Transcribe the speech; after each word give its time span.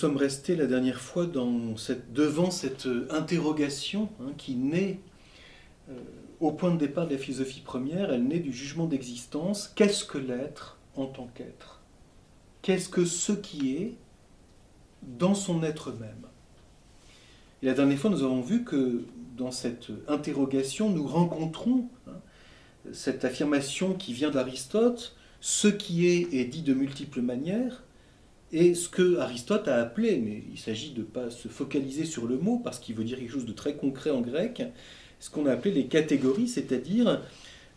Sommes 0.00 0.16
restés 0.16 0.56
la 0.56 0.64
dernière 0.64 0.98
fois 0.98 1.26
dans 1.26 1.76
cette, 1.76 2.14
devant 2.14 2.50
cette 2.50 2.88
interrogation 3.10 4.08
hein, 4.22 4.32
qui 4.38 4.54
naît 4.54 4.98
euh, 5.90 5.92
au 6.40 6.52
point 6.52 6.70
de 6.70 6.78
départ 6.78 7.06
de 7.06 7.12
la 7.12 7.18
philosophie 7.18 7.60
première, 7.60 8.10
elle 8.10 8.26
naît 8.26 8.38
du 8.38 8.50
jugement 8.50 8.86
d'existence. 8.86 9.70
Qu'est-ce 9.76 10.06
que 10.06 10.16
l'être 10.16 10.78
en 10.96 11.04
tant 11.04 11.28
qu'être? 11.34 11.82
Qu'est-ce 12.62 12.88
que 12.88 13.04
ce 13.04 13.32
qui 13.32 13.76
est 13.76 13.94
dans 15.02 15.34
son 15.34 15.62
être 15.62 15.92
même? 15.92 16.24
Et 17.62 17.66
la 17.66 17.74
dernière 17.74 17.98
fois, 17.98 18.08
nous 18.08 18.22
avons 18.22 18.40
vu 18.40 18.64
que 18.64 19.04
dans 19.36 19.50
cette 19.50 19.88
interrogation, 20.08 20.88
nous 20.88 21.06
rencontrons 21.06 21.90
hein, 22.06 22.12
cette 22.94 23.26
affirmation 23.26 23.92
qui 23.92 24.14
vient 24.14 24.30
d'Aristote, 24.30 25.14
ce 25.42 25.68
qui 25.68 26.06
est 26.06 26.32
est 26.32 26.46
dit 26.46 26.62
de 26.62 26.72
multiples 26.72 27.20
manières, 27.20 27.82
et 28.52 28.74
ce 28.74 28.88
que 28.88 29.18
Aristote 29.18 29.68
a 29.68 29.76
appelé, 29.76 30.18
mais 30.18 30.42
il 30.52 30.58
s'agit 30.58 30.90
de 30.90 31.00
ne 31.00 31.04
pas 31.04 31.30
se 31.30 31.48
focaliser 31.48 32.04
sur 32.04 32.26
le 32.26 32.36
mot 32.36 32.58
parce 32.58 32.80
qu'il 32.80 32.96
veut 32.96 33.04
dire 33.04 33.18
quelque 33.18 33.32
chose 33.32 33.46
de 33.46 33.52
très 33.52 33.76
concret 33.76 34.10
en 34.10 34.20
grec, 34.20 34.62
ce 35.20 35.30
qu'on 35.30 35.46
a 35.46 35.52
appelé 35.52 35.72
les 35.72 35.86
catégories, 35.86 36.48
c'est-à-dire 36.48 37.08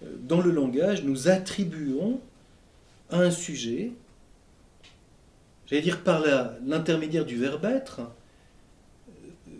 euh, 0.03 0.07
dans 0.23 0.41
le 0.41 0.51
langage, 0.51 1.03
nous 1.03 1.27
attribuons 1.27 2.19
à 3.11 3.19
un 3.19 3.31
sujet, 3.31 3.91
j'allais 5.67 5.81
dire 5.81 6.01
par 6.01 6.23
l'intermédiaire 6.65 7.25
du 7.25 7.37
verbe 7.37 7.65
être, 7.65 7.99
euh, 7.99 9.51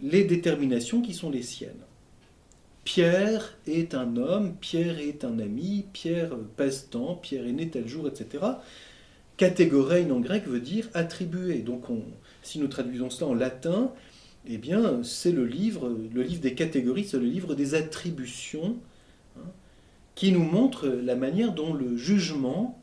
les 0.00 0.24
déterminations 0.24 1.00
qui 1.00 1.14
sont 1.14 1.30
les 1.30 1.42
siennes. 1.42 1.84
Pierre 2.82 3.56
est 3.68 3.94
un 3.94 4.16
homme, 4.16 4.54
Pierre 4.60 4.98
est 4.98 5.24
un 5.24 5.38
ami, 5.38 5.84
Pierre 5.92 6.30
tant, 6.90 7.14
Pierre 7.14 7.46
est 7.46 7.52
né 7.52 7.68
tel 7.68 7.86
jour, 7.86 8.08
etc. 8.08 8.44
Catégorein 9.40 10.10
en 10.10 10.20
grec 10.20 10.46
veut 10.46 10.60
dire 10.60 10.90
attribuer. 10.92 11.60
Donc 11.60 11.86
si 12.42 12.58
nous 12.58 12.68
traduisons 12.68 13.08
cela 13.08 13.30
en 13.30 13.32
latin, 13.32 13.90
eh 14.46 14.58
bien 14.58 15.02
c'est 15.02 15.32
le 15.32 15.46
livre, 15.46 15.88
des 15.88 16.54
catégories, 16.54 17.06
c'est 17.06 17.16
le 17.16 17.24
livre 17.24 17.54
des 17.54 17.74
attributions, 17.74 18.76
hein, 19.38 19.48
qui 20.14 20.30
nous 20.30 20.44
montre 20.44 20.88
la 20.88 21.16
manière 21.16 21.54
dont 21.54 21.72
le 21.72 21.96
jugement 21.96 22.78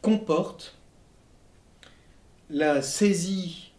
comporte 0.00 0.78
la 2.50 2.82
saisie 2.82 3.72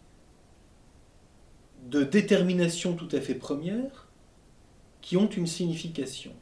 de 1.88 2.04
déterminations 2.04 2.94
tout 2.94 3.08
à 3.14 3.22
fait 3.22 3.36
premières, 3.36 4.10
qui 5.00 5.16
ont 5.16 5.30
une 5.30 5.48
signification. 5.48 6.34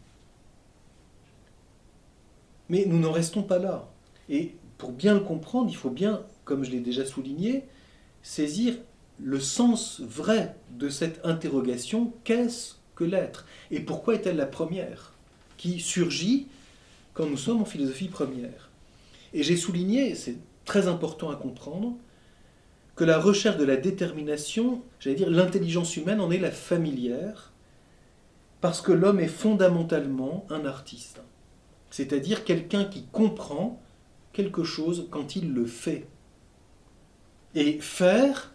Mais 2.70 2.86
nous 2.88 2.98
n'en 2.98 3.12
restons 3.12 3.44
pas 3.44 3.60
là. 3.60 3.88
Pour 4.80 4.94
bien 4.94 5.14
le 5.14 5.20
comprendre, 5.20 5.70
il 5.70 5.76
faut 5.76 5.92
bien, 5.92 6.24
comme 6.46 6.64
je 6.64 6.72
l'ai 6.72 6.80
déjà 6.80 7.06
souligné, 7.06 7.66
saisir 8.24 8.76
le 9.22 9.40
sens 9.40 10.00
vrai 10.00 10.56
de 10.72 10.88
cette 10.90 11.20
interrogation, 11.26 12.14
qu'est-ce 12.24 12.76
que 12.96 13.04
l'être 13.04 13.46
Et 13.72 13.82
pourquoi 13.82 14.16
est-elle 14.16 14.38
la 14.38 14.46
première 14.46 15.14
qui 15.58 15.82
surgit 15.82 16.48
quand 17.14 17.26
nous 17.26 17.38
sommes 17.38 17.62
en 17.62 17.66
philosophie 17.66 18.08
première. 18.08 18.70
Et 19.34 19.44
j'ai 19.44 19.58
souligné, 19.58 20.16
c'est 20.16 20.38
très 20.64 20.88
important 20.88 21.30
à 21.30 21.36
comprendre, 21.36 21.98
que 22.96 23.04
la 23.04 23.20
recherche 23.20 23.58
de 23.58 23.66
la 23.66 23.76
détermination, 23.76 24.82
j'allais 25.02 25.18
dire 25.18 25.30
l'intelligence 25.30 25.98
humaine 25.98 26.22
en 26.22 26.32
est 26.32 26.38
la 26.38 26.52
familière, 26.52 27.52
parce 28.62 28.80
que 28.80 28.94
l'homme 28.94 29.20
est 29.20 29.28
fondamentalement 29.28 30.46
un 30.50 30.66
artiste, 30.66 31.22
c'est-à-dire 31.90 32.46
quelqu'un 32.46 32.86
qui 32.86 33.04
comprend 33.12 33.82
quelque 34.34 34.64
chose 34.64 35.08
quand 35.12 35.36
il 35.36 35.54
le 35.54 35.66
fait. 35.66 36.08
Et 37.56 37.80
faire, 37.80 38.54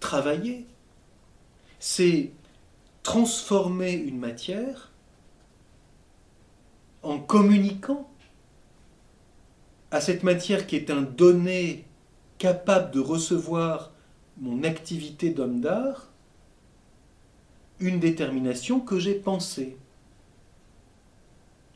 travailler, 0.00 0.66
c'est 1.78 2.32
transformer 3.02 3.92
une 3.92 4.18
matière 4.18 4.92
en 7.02 7.18
communiquant 7.18 8.08
à 9.90 10.00
cette 10.00 10.22
matière 10.22 10.66
qui 10.66 10.76
est 10.76 10.90
un 10.90 11.02
donné 11.02 11.84
capable 12.38 12.90
de 12.90 13.00
recevoir 13.00 13.92
mon 14.38 14.64
activité 14.64 15.30
d'homme 15.30 15.60
d'art, 15.60 16.10
une 17.78 18.00
détermination 18.00 18.80
que 18.80 18.98
j'ai 18.98 19.14
pensée. 19.14 19.76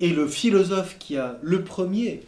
Et 0.00 0.10
le 0.10 0.26
philosophe 0.26 0.98
qui 0.98 1.16
a 1.16 1.38
le 1.42 1.64
premier 1.64 2.22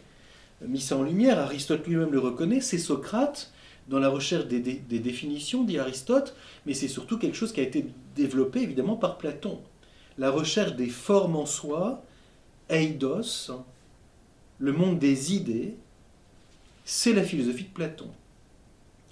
mis 0.67 0.81
ça 0.81 0.97
en 0.97 1.03
lumière, 1.03 1.39
Aristote 1.39 1.85
lui-même 1.87 2.11
le 2.11 2.19
reconnaît, 2.19 2.61
c'est 2.61 2.77
Socrate, 2.77 3.51
dans 3.87 3.99
la 3.99 4.09
recherche 4.09 4.45
des, 4.45 4.59
définitions, 4.61 5.63
dit 5.63 5.79
Aristote, 5.79 6.35
mais 6.65 6.73
c'est 6.73 6.87
surtout 6.87 7.17
quelque 7.17 7.35
chose 7.35 7.51
qui 7.51 7.59
a 7.59 7.63
été 7.63 7.85
développé 8.15 8.61
évidemment 8.61 8.95
par 8.95 9.17
Platon. 9.17 9.59
La 10.17 10.29
recherche 10.31 10.75
des 10.75 10.87
formes 10.87 11.35
en 11.35 11.45
soi, 11.45 12.03
eidos, 12.69 13.51
le 14.59 14.71
monde 14.71 14.99
des 14.99 15.33
idées, 15.33 15.75
c'est 16.85 17.13
la 17.13 17.23
philosophie 17.23 17.65
de 17.65 17.69
Platon. 17.69 18.09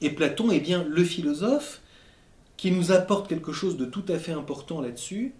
Et 0.01 0.11
Platon 0.11 0.51
est 0.51 0.59
bien 0.59 0.83
le 0.83 1.03
philosophe 1.03 1.81
qui 2.55 2.71
nous 2.71 2.91
apporte 2.91 3.27
quelque 3.27 3.51
chose 3.51 3.77
de 3.77 3.85
tout 3.85 4.05
à 4.07 4.17
fait 4.17 4.31
important 4.31 4.81
là-dessus. 4.81 5.33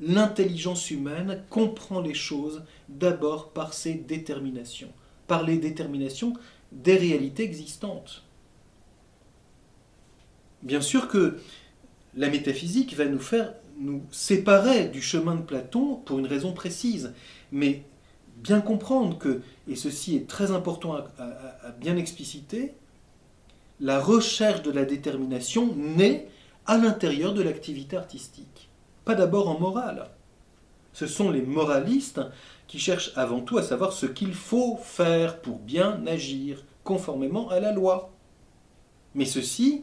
L'intelligence 0.00 0.90
humaine 0.90 1.42
comprend 1.50 2.00
les 2.00 2.14
choses 2.14 2.62
d'abord 2.88 3.50
par 3.50 3.74
ses 3.74 3.94
déterminations, 3.94 4.92
par 5.26 5.42
les 5.44 5.58
déterminations 5.58 6.34
des 6.72 6.96
réalités 6.96 7.44
existantes. 7.44 8.24
Bien 10.62 10.80
sûr 10.80 11.08
que 11.08 11.38
la 12.14 12.28
métaphysique 12.28 12.94
va 12.94 13.06
nous 13.06 13.18
faire 13.18 13.54
nous 13.78 14.02
séparer 14.10 14.88
du 14.88 15.02
chemin 15.02 15.34
de 15.34 15.42
Platon 15.42 15.96
pour 15.96 16.18
une 16.18 16.26
raison 16.26 16.52
précise, 16.52 17.12
mais 17.50 17.82
bien 18.36 18.60
comprendre 18.60 19.18
que, 19.18 19.42
et 19.68 19.76
ceci 19.76 20.16
est 20.16 20.28
très 20.28 20.50
important 20.50 20.94
à, 20.94 21.70
bien 21.80 21.96
expliciter, 21.96 22.74
la 23.80 23.98
recherche 23.98 24.62
de 24.62 24.70
la 24.70 24.84
détermination 24.84 25.74
naît 25.74 26.28
à 26.66 26.78
l'intérieur 26.78 27.34
de 27.34 27.42
l'activité 27.42 27.96
artistique, 27.96 28.68
pas 29.04 29.14
d'abord 29.14 29.48
en 29.48 29.58
morale. 29.58 30.10
Ce 30.92 31.06
sont 31.06 31.30
les 31.30 31.42
moralistes 31.42 32.20
qui 32.72 32.78
cherchent 32.78 33.12
avant 33.16 33.42
tout 33.42 33.58
à 33.58 33.62
savoir 33.62 33.92
ce 33.92 34.06
qu'il 34.06 34.32
faut 34.32 34.78
faire 34.82 35.42
pour 35.42 35.58
bien 35.58 36.02
agir 36.06 36.64
conformément 36.84 37.50
à 37.50 37.60
la 37.60 37.70
loi. 37.70 38.14
Mais 39.14 39.26
ceci 39.26 39.82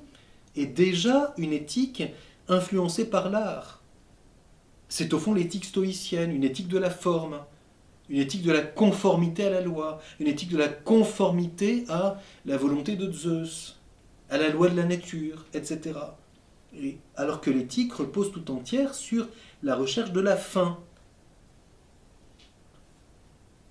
est 0.55 0.65
déjà 0.65 1.35
une 1.37 1.53
éthique 1.53 2.01
influencée 2.47 3.07
par 3.07 3.29
l'art. 3.29 3.83
C'est 4.87 5.13
au 5.13 5.19
fond 5.19 5.35
l'éthique 5.35 5.65
stoïcienne, 5.65 6.31
une 6.31 6.43
éthique 6.43 6.67
de 6.67 6.79
la 6.79 6.89
forme, 6.89 7.41
une 8.09 8.21
éthique 8.21 8.41
de 8.41 8.51
la 8.51 8.61
conformité 8.61 9.45
à 9.45 9.51
la 9.51 9.61
loi, 9.61 10.01
une 10.19 10.25
éthique 10.25 10.49
de 10.49 10.57
la 10.57 10.67
conformité 10.67 11.85
à 11.89 12.17
la 12.47 12.57
volonté 12.57 12.95
de 12.95 13.11
Zeus, 13.11 13.77
à 14.31 14.39
la 14.39 14.49
loi 14.49 14.67
de 14.67 14.75
la 14.75 14.85
nature, 14.85 15.45
etc 15.53 15.91
alors 17.15 17.41
que 17.41 17.49
l'éthique 17.49 17.93
repose 17.93 18.31
tout 18.31 18.51
entière 18.51 18.93
sur 18.93 19.27
la 19.63 19.75
recherche 19.75 20.11
de 20.11 20.19
la 20.19 20.35
fin. 20.35 20.79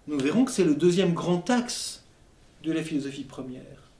Nous 0.09 0.19
verrons 0.19 0.47
que 0.47 0.53
c'est 0.53 0.65
le 0.65 0.75
deuxième 0.75 1.13
grand 1.13 1.51
axe 1.51 2.03
de 2.63 2.73
la 2.73 2.83
philosophie 2.83 3.25
première. 3.25 3.93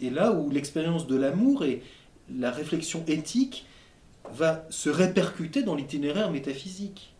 Et 0.00 0.08
là 0.08 0.32
où 0.32 0.48
l'expérience 0.48 1.06
de 1.06 1.14
l'amour 1.14 1.62
et 1.62 1.82
la 2.34 2.50
réflexion 2.50 3.04
éthique 3.06 3.66
va 4.32 4.64
se 4.70 4.88
répercuter 4.88 5.62
dans 5.62 5.74
l'itinéraire 5.74 6.30
métaphysique. 6.30 7.12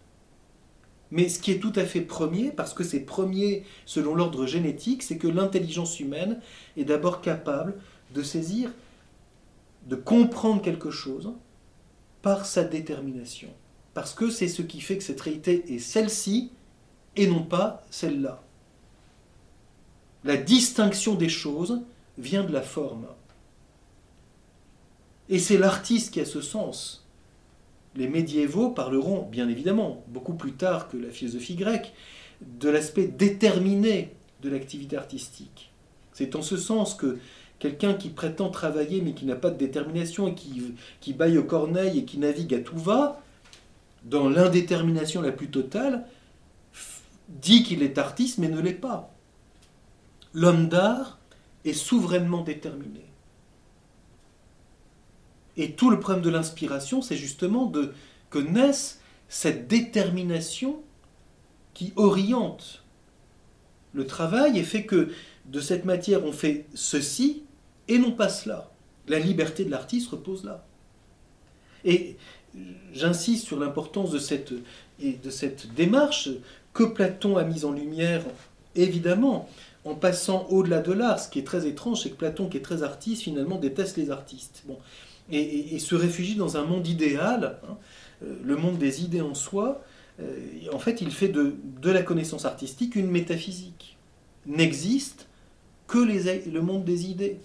Mais 1.10 1.28
ce 1.28 1.40
qui 1.40 1.50
est 1.50 1.58
tout 1.58 1.74
à 1.76 1.84
fait 1.84 2.00
premier, 2.00 2.50
parce 2.50 2.72
que 2.72 2.84
c'est 2.84 3.00
premier 3.00 3.64
selon 3.84 4.14
l'ordre 4.14 4.46
génétique, 4.46 5.02
c'est 5.02 5.18
que 5.18 5.28
l'intelligence 5.28 6.00
humaine 6.00 6.40
est 6.78 6.84
d'abord 6.84 7.20
capable 7.20 7.74
de 8.14 8.22
saisir 8.22 8.72
de 9.88 9.96
comprendre 9.96 10.62
quelque 10.62 10.90
chose 10.90 11.34
par 12.22 12.46
sa 12.46 12.64
détermination. 12.64 13.50
Parce 13.92 14.14
que 14.14 14.30
c'est 14.30 14.48
ce 14.48 14.62
qui 14.62 14.80
fait 14.80 14.96
que 14.96 15.04
cette 15.04 15.20
réalité 15.20 15.74
est 15.74 15.80
celle-ci 15.80 16.50
et 17.16 17.26
non 17.26 17.42
pas 17.42 17.84
celle-là. 17.90 18.42
La 20.24 20.36
distinction 20.36 21.14
des 21.14 21.28
choses 21.28 21.82
vient 22.18 22.44
de 22.44 22.52
la 22.52 22.62
forme. 22.62 23.06
Et 25.28 25.38
c'est 25.38 25.58
l'artiste 25.58 26.12
qui 26.12 26.20
a 26.20 26.24
ce 26.24 26.40
sens. 26.40 27.06
Les 27.96 28.08
médiévaux 28.08 28.70
parleront, 28.70 29.28
bien 29.30 29.48
évidemment, 29.48 30.04
beaucoup 30.08 30.34
plus 30.34 30.52
tard 30.52 30.88
que 30.88 30.96
la 30.96 31.10
philosophie 31.10 31.56
grecque, 31.56 31.92
de 32.40 32.68
l'aspect 32.68 33.06
déterminé 33.06 34.14
de 34.42 34.48
l'activité 34.48 34.96
artistique. 34.96 35.70
C'est 36.12 36.36
en 36.36 36.42
ce 36.42 36.56
sens 36.56 36.94
que 36.94 37.18
Quelqu'un 37.62 37.94
qui 37.94 38.08
prétend 38.08 38.50
travailler 38.50 39.00
mais 39.02 39.12
qui 39.12 39.24
n'a 39.24 39.36
pas 39.36 39.48
de 39.48 39.56
détermination 39.56 40.26
et 40.26 40.34
qui, 40.34 40.74
qui 41.00 41.12
baille 41.12 41.38
aux 41.38 41.44
corneilles 41.44 42.00
et 42.00 42.04
qui 42.04 42.18
navigue 42.18 42.54
à 42.54 42.58
tout 42.58 42.76
va, 42.76 43.22
dans 44.02 44.28
l'indétermination 44.28 45.22
la 45.22 45.30
plus 45.30 45.46
totale, 45.46 46.04
dit 47.40 47.62
qu'il 47.62 47.82
est 47.82 47.98
artiste 47.98 48.38
mais 48.38 48.48
ne 48.48 48.60
l'est 48.60 48.72
pas. 48.72 49.14
L'homme 50.34 50.68
d'art 50.68 51.18
est 51.64 51.72
souverainement 51.72 52.42
déterminé. 52.42 53.04
Et 55.56 55.72
tout 55.72 55.90
le 55.90 56.00
problème 56.00 56.22
de 56.22 56.30
l'inspiration, 56.30 57.02
c'est 57.02 57.16
justement 57.16 57.66
de, 57.66 57.92
que 58.30 58.38
naisse 58.38 59.00
cette 59.28 59.68
détermination 59.68 60.82
qui 61.74 61.92
oriente 61.96 62.82
le 63.94 64.06
travail 64.06 64.58
et 64.58 64.62
fait 64.62 64.86
que 64.86 65.10
de 65.46 65.60
cette 65.60 65.84
matière 65.84 66.24
on 66.24 66.32
fait 66.32 66.66
ceci 66.74 67.42
et 67.88 67.98
non 67.98 68.12
pas 68.12 68.28
cela. 68.28 68.70
La 69.08 69.18
liberté 69.18 69.64
de 69.64 69.70
l'artiste 69.70 70.10
repose 70.10 70.44
là. 70.44 70.64
Et 71.84 72.16
j'insiste 72.92 73.46
sur 73.46 73.58
l'importance 73.58 74.10
de 74.10 74.18
cette, 74.18 74.52
de 75.00 75.30
cette 75.30 75.74
démarche 75.74 76.30
que 76.72 76.84
Platon 76.84 77.36
a 77.36 77.44
mise 77.44 77.64
en 77.64 77.72
lumière, 77.72 78.22
évidemment, 78.74 79.48
en 79.84 79.94
passant 79.94 80.46
au-delà 80.48 80.80
de 80.80 80.92
l'art. 80.92 81.18
Ce 81.18 81.28
qui 81.28 81.38
est 81.38 81.46
très 81.46 81.66
étrange, 81.66 82.02
c'est 82.02 82.10
que 82.10 82.16
Platon, 82.16 82.48
qui 82.48 82.56
est 82.56 82.62
très 82.62 82.82
artiste, 82.82 83.22
finalement 83.22 83.56
déteste 83.56 83.96
les 83.96 84.10
artistes. 84.10 84.62
Bon. 84.66 84.78
Et, 85.30 85.78
se 85.78 85.94
réfugie 85.94 86.34
dans 86.34 86.56
un 86.56 86.64
monde 86.64 86.86
idéal, 86.86 87.58
hein, 87.68 87.76
euh, 88.24 88.36
le 88.42 88.56
monde 88.56 88.78
des 88.78 89.02
idées 89.02 89.20
en 89.20 89.34
soi. 89.34 89.82
Euh, 90.20 90.36
en 90.72 90.78
fait, 90.78 91.00
il 91.00 91.10
fait 91.10 91.28
de, 91.28 91.54
la 91.84 92.02
connaissance 92.02 92.44
artistique 92.44 92.96
une 92.96 93.10
métaphysique. 93.10 93.96
N'existe 94.46 95.28
que 95.86 95.98
le 95.98 96.60
monde 96.60 96.84
des 96.84 97.06
idées. 97.06 97.38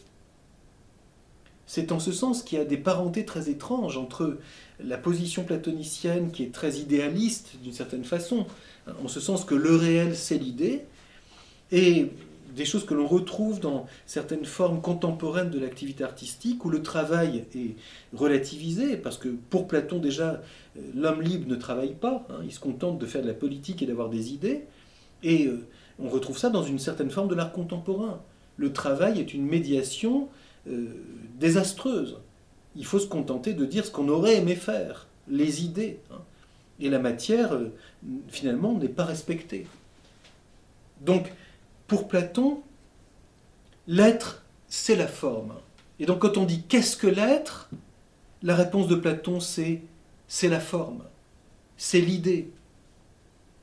C'est 1.66 1.92
en 1.92 2.00
ce 2.00 2.12
sens 2.12 2.44
qu'il 2.44 2.58
y 2.58 2.62
a 2.62 2.66
des 2.66 2.78
parentés 2.78 3.26
très 3.26 3.50
étranges 3.50 3.98
entre 3.98 4.38
la 4.80 4.98
position 4.98 5.44
platonicienne 5.44 6.32
qui 6.32 6.44
est 6.44 6.54
très 6.54 6.78
idéaliste 6.78 7.56
d'une 7.62 7.74
certaine 7.74 8.06
façon, 8.06 8.48
en 9.04 9.08
ce 9.08 9.20
sens 9.20 9.46
que 9.46 9.56
le 9.56 9.76
réel 9.76 10.16
c'est 10.16 10.38
l'idée, 10.38 10.84
et 11.72 12.08
des 12.56 12.66
choses 12.66 12.86
que 12.86 12.94
l'on 12.94 13.08
retrouve 13.08 13.60
dans 13.60 13.86
certaines 14.06 14.46
formes 14.46 14.82
contemporaines 14.82 15.52
de 15.52 15.60
l'activité 15.60 16.04
artistique 16.04 16.66
où 16.66 16.70
le 16.70 16.82
travail 16.82 17.46
est 17.56 17.76
relativisé, 18.16 18.98
parce 18.98 19.18
que 19.18 19.30
pour 19.50 19.68
Platon 19.68 20.00
déjà, 20.00 20.42
l'homme 20.96 21.22
libre 21.22 21.48
ne 21.48 21.56
travaille 21.56 21.94
pas, 21.94 22.26
hein, 22.30 22.42
il 22.44 22.52
se 22.52 22.60
contente 22.60 22.98
de 22.98 23.06
faire 23.06 23.22
de 23.22 23.28
la 23.28 23.34
politique 23.34 23.82
et 23.82 23.86
d'avoir 23.86 24.10
des 24.10 24.34
idées, 24.34 24.66
et 25.24 25.46
euh, 25.46 25.66
on 26.00 26.10
retrouve 26.10 26.38
ça 26.38 26.50
dans 26.50 26.64
une 26.64 26.80
certaine 26.80 27.10
forme 27.10 27.28
de 27.28 27.36
l'art 27.36 27.52
contemporain. 27.52 28.22
Le 28.58 28.74
travail 28.74 29.20
est 29.20 29.34
une 29.34 29.46
médiation 29.46 30.28
euh, 30.68 30.88
désastreuse. 31.40 32.18
Il 32.76 32.86
faut 32.86 33.00
se 33.00 33.08
contenter 33.08 33.54
de 33.54 33.66
dire 33.66 33.86
ce 33.86 33.92
qu'on 33.92 34.10
aurait 34.10 34.38
aimé 34.38 34.56
faire, 34.56 35.08
les 35.28 35.64
idées. 35.64 36.00
Hein. 36.12 36.22
Et 36.80 36.90
la 36.90 37.00
matière, 37.00 37.54
euh, 37.54 37.74
finalement, 38.30 38.74
n'est 38.74 38.88
pas 38.90 39.06
respectée. 39.06 39.68
Donc, 41.02 41.32
pour 41.88 42.08
Platon, 42.08 42.62
l'être, 43.88 44.44
c'est 44.68 44.96
la 44.96 45.08
forme. 45.08 45.54
Et 46.00 46.06
donc, 46.06 46.20
quand 46.20 46.38
on 46.38 46.46
dit 46.46 46.64
qu'est-ce 46.64 46.98
que 46.98 47.08
l'être, 47.08 47.70
la 48.44 48.56
réponse 48.56 48.88
de 48.88 48.96
Platon, 48.96 49.40
c'est 49.40 49.82
c'est 50.28 50.50
la 50.50 50.60
forme, 50.60 51.04
c'est 51.78 52.02
l'idée. 52.02 52.50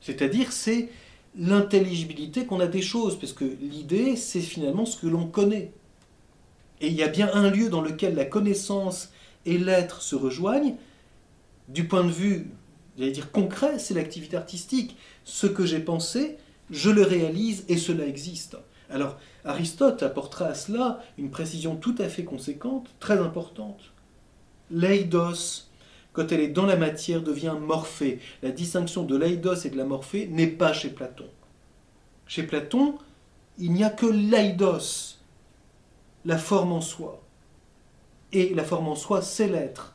C'est-à-dire, 0.01 0.51
c'est 0.51 0.89
l'intelligibilité 1.37 2.45
qu'on 2.45 2.59
a 2.59 2.67
des 2.67 2.81
choses, 2.81 3.19
parce 3.19 3.33
que 3.33 3.45
l'idée, 3.45 4.15
c'est 4.15 4.41
finalement 4.41 4.85
ce 4.85 4.99
que 4.99 5.07
l'on 5.07 5.27
connaît. 5.27 5.71
Et 6.81 6.87
il 6.87 6.93
y 6.93 7.03
a 7.03 7.07
bien 7.07 7.29
un 7.33 7.49
lieu 7.49 7.69
dans 7.69 7.81
lequel 7.81 8.15
la 8.15 8.25
connaissance 8.25 9.11
et 9.45 9.57
l'être 9.57 10.01
se 10.01 10.15
rejoignent, 10.15 10.75
du 11.67 11.87
point 11.87 12.03
de 12.03 12.11
vue, 12.11 12.47
j'allais 12.97 13.11
dire 13.11 13.31
concret, 13.31 13.79
c'est 13.79 13.93
l'activité 13.93 14.37
artistique. 14.37 14.97
Ce 15.23 15.47
que 15.47 15.65
j'ai 15.65 15.79
pensé, 15.79 16.37
je 16.69 16.89
le 16.89 17.03
réalise 17.03 17.65
et 17.67 17.77
cela 17.77 18.05
existe. 18.05 18.57
Alors, 18.89 19.17
Aristote 19.43 20.03
apportera 20.03 20.45
à 20.45 20.55
cela 20.55 21.01
une 21.17 21.31
précision 21.31 21.75
tout 21.75 21.95
à 21.99 22.09
fait 22.09 22.23
conséquente, 22.23 22.87
très 22.99 23.19
importante. 23.19 23.79
L'eidos, 24.71 25.65
quand 26.13 26.31
elle 26.31 26.39
est 26.39 26.47
dans 26.47 26.65
la 26.65 26.77
matière, 26.77 27.21
devient 27.21 27.55
morphée. 27.59 28.19
La 28.41 28.51
distinction 28.51 29.03
de 29.03 29.15
l'eidos 29.15 29.65
et 29.65 29.69
de 29.69 29.77
la 29.77 29.85
morphée 29.85 30.27
n'est 30.27 30.47
pas 30.47 30.73
chez 30.73 30.89
Platon. 30.89 31.27
Chez 32.27 32.43
Platon, 32.43 32.97
il 33.57 33.73
n'y 33.73 33.83
a 33.83 33.89
que 33.89 34.05
l'eidos, 34.05 35.17
la 36.25 36.37
forme 36.37 36.71
en 36.71 36.81
soi. 36.81 37.21
Et 38.31 38.53
la 38.53 38.63
forme 38.63 38.87
en 38.87 38.95
soi, 38.95 39.21
c'est 39.21 39.47
l'être. 39.47 39.93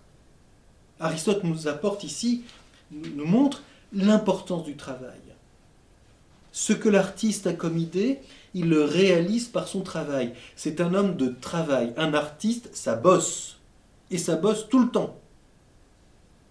Aristote 1.01 1.45
nous 1.45 1.67
apporte 1.67 2.05
ici, 2.05 2.45
nous 2.91 3.27
montre 3.27 3.63
l'importance 3.93 4.65
du 4.65 4.77
travail. 4.77 5.21
Ce 6.53 6.73
que 6.73 6.89
l'artiste 6.89 7.47
a 7.47 7.53
comme 7.53 7.79
idée, 7.79 8.19
il 8.55 8.69
le 8.69 8.85
réalise 8.85 9.49
par 9.49 9.69
son 9.69 9.83
travail. 9.83 10.33
C'est 10.57 10.81
un 10.81 10.95
homme 10.95 11.17
de 11.17 11.29
travail. 11.29 11.93
Un 11.97 12.15
artiste, 12.15 12.71
ça 12.73 12.97
bosse. 12.97 13.59
Et 14.11 14.19
ça 14.19 14.37
bosse 14.37 14.69
tout 14.69 14.81
le 14.81 14.89
temps. 14.89 15.17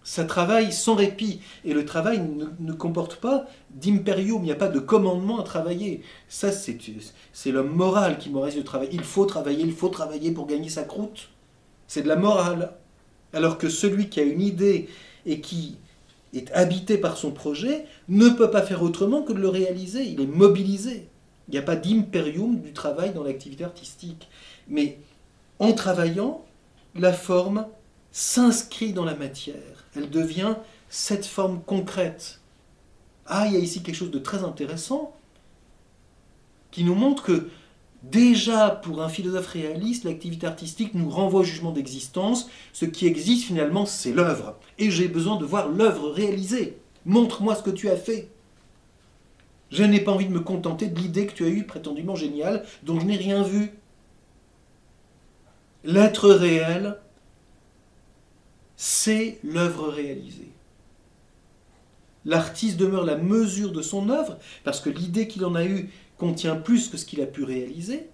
Ça 0.02 0.24
travaille 0.24 0.72
sans 0.72 0.94
répit. 0.94 1.40
Et 1.64 1.74
le 1.74 1.84
travail 1.84 2.22
ne, 2.58 2.72
comporte 2.72 3.16
pas 3.16 3.44
d'imperium, 3.70 4.42
il 4.42 4.46
n'y 4.46 4.52
a 4.52 4.56
pas 4.56 4.68
de 4.68 4.80
commandement 4.80 5.38
à 5.38 5.42
travailler. 5.42 6.02
Ça, 6.28 6.50
c'est 6.50 7.52
l'homme 7.52 7.74
moral 7.74 8.18
qui 8.18 8.30
moralise 8.30 8.56
le 8.56 8.64
travail. 8.64 8.88
Il 8.92 9.04
faut 9.04 9.26
travailler, 9.26 9.62
il 9.62 9.72
faut 9.72 9.90
travailler 9.90 10.32
pour 10.32 10.46
gagner 10.46 10.70
sa 10.70 10.84
croûte. 10.84 11.28
C'est 11.86 12.02
de 12.02 12.08
la 12.08 12.16
morale. 12.16 12.72
Alors 13.34 13.58
que 13.58 13.68
celui 13.68 14.08
qui 14.08 14.20
a 14.20 14.24
une 14.24 14.40
idée 14.40 14.88
et 15.26 15.40
qui 15.40 15.76
est 16.32 16.50
habité 16.52 16.98
par 16.98 17.16
son 17.16 17.30
projet 17.30 17.86
ne 18.08 18.28
peut 18.28 18.50
pas 18.50 18.62
faire 18.62 18.82
autrement 18.82 19.22
que 19.22 19.32
de 19.32 19.40
le 19.40 19.48
réaliser. 19.48 20.04
Il 20.04 20.20
est 20.20 20.26
mobilisé. 20.26 21.08
Il 21.48 21.52
n'y 21.52 21.58
a 21.58 21.62
pas 21.62 21.76
d'imperium 21.76 22.60
du 22.60 22.72
travail 22.72 23.12
dans 23.12 23.24
l'activité 23.24 23.64
artistique. 23.64 24.28
Mais 24.68 24.98
en 25.58 25.72
travaillant, 25.72 26.44
la 26.94 27.12
forme 27.12 27.66
s'inscrit 28.12 28.92
dans 28.92 29.04
la 29.04 29.14
matière 29.14 29.80
elle 29.96 30.10
devient 30.10 30.54
cette 30.88 31.26
forme 31.26 31.62
concrète. 31.62 32.40
Ah, 33.26 33.46
il 33.46 33.54
y 33.54 33.56
a 33.56 33.60
ici 33.60 33.82
quelque 33.82 33.94
chose 33.94 34.10
de 34.10 34.18
très 34.18 34.44
intéressant 34.44 35.14
qui 36.70 36.84
nous 36.84 36.94
montre 36.94 37.22
que 37.22 37.48
déjà 38.02 38.70
pour 38.70 39.02
un 39.02 39.08
philosophe 39.08 39.48
réaliste, 39.48 40.04
l'activité 40.04 40.46
artistique 40.46 40.94
nous 40.94 41.10
renvoie 41.10 41.40
au 41.40 41.44
jugement 41.44 41.72
d'existence. 41.72 42.48
Ce 42.72 42.84
qui 42.84 43.06
existe 43.06 43.44
finalement, 43.44 43.86
c'est 43.86 44.12
l'œuvre. 44.12 44.56
Et 44.78 44.90
j'ai 44.90 45.08
besoin 45.08 45.36
de 45.36 45.44
voir 45.44 45.68
l'œuvre 45.68 46.10
réalisée. 46.10 46.78
Montre-moi 47.06 47.54
ce 47.54 47.62
que 47.62 47.70
tu 47.70 47.88
as 47.88 47.96
fait. 47.96 48.28
Je 49.70 49.84
n'ai 49.84 50.00
pas 50.00 50.12
envie 50.12 50.26
de 50.26 50.32
me 50.32 50.40
contenter 50.40 50.88
de 50.88 50.98
l'idée 50.98 51.26
que 51.26 51.32
tu 51.32 51.44
as 51.44 51.48
eue 51.48 51.64
prétendument 51.64 52.16
géniale, 52.16 52.64
dont 52.82 52.98
je 52.98 53.06
n'ai 53.06 53.16
rien 53.16 53.42
vu. 53.42 53.70
L'être 55.84 56.30
réel 56.30 56.98
c'est 58.82 59.38
l'œuvre 59.44 59.90
réalisée. 59.90 60.52
L'artiste 62.24 62.78
demeure 62.78 63.04
la 63.04 63.18
mesure 63.18 63.72
de 63.72 63.82
son 63.82 64.08
œuvre, 64.08 64.38
parce 64.64 64.80
que 64.80 64.88
l'idée 64.88 65.28
qu'il 65.28 65.44
en 65.44 65.54
a 65.54 65.66
eue 65.66 65.90
contient 66.20 66.56
plus 66.56 66.88
que 66.88 66.98
ce 66.98 67.06
qu'il 67.06 67.22
a 67.22 67.26
pu 67.26 67.44
réaliser, 67.44 68.06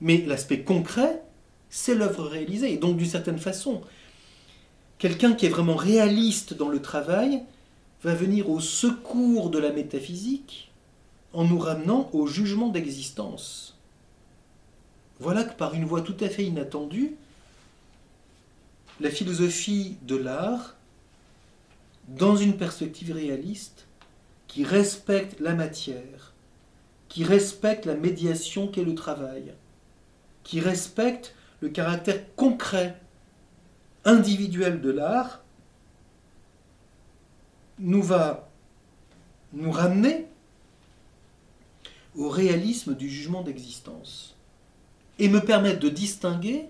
mais 0.00 0.24
l'aspect 0.26 0.62
concret, 0.62 1.22
c'est 1.68 1.96
l'œuvre 1.96 2.24
réalisée. 2.24 2.72
Et 2.72 2.76
donc, 2.76 2.96
d'une 2.96 3.08
certaine 3.08 3.40
façon, 3.40 3.82
quelqu'un 4.98 5.34
qui 5.34 5.46
est 5.46 5.50
vraiment 5.50 5.74
réaliste 5.74 6.54
dans 6.54 6.68
le 6.68 6.80
travail 6.80 7.42
va 8.04 8.14
venir 8.14 8.48
au 8.48 8.60
secours 8.60 9.50
de 9.50 9.58
la 9.58 9.72
métaphysique 9.72 10.70
en 11.32 11.44
nous 11.44 11.58
ramenant 11.58 12.08
au 12.12 12.28
jugement 12.28 12.68
d'existence. 12.68 13.76
Voilà 15.18 15.42
que 15.42 15.54
par 15.54 15.74
une 15.74 15.84
voie 15.84 16.02
tout 16.02 16.16
à 16.20 16.28
fait 16.28 16.44
inattendue, 16.44 17.16
la 19.00 19.10
philosophie 19.10 19.96
de 20.02 20.16
l'art 20.16 20.76
dans 22.06 22.36
une 22.36 22.56
perspective 22.56 23.12
réaliste 23.12 23.86
qui 24.46 24.62
respecte 24.62 25.40
la 25.40 25.54
matière, 25.54 26.32
qui 27.16 27.24
respecte 27.24 27.86
la 27.86 27.94
médiation 27.94 28.68
qu'est 28.68 28.84
le 28.84 28.94
travail, 28.94 29.54
qui 30.44 30.60
respecte 30.60 31.34
le 31.60 31.70
caractère 31.70 32.20
concret, 32.34 33.00
individuel 34.04 34.82
de 34.82 34.90
l'art, 34.90 35.42
nous 37.78 38.02
va 38.02 38.50
nous 39.54 39.70
ramener 39.70 40.26
au 42.16 42.28
réalisme 42.28 42.94
du 42.94 43.08
jugement 43.08 43.40
d'existence 43.40 44.36
et 45.18 45.30
me 45.30 45.40
permettre 45.40 45.80
de 45.80 45.88
distinguer 45.88 46.66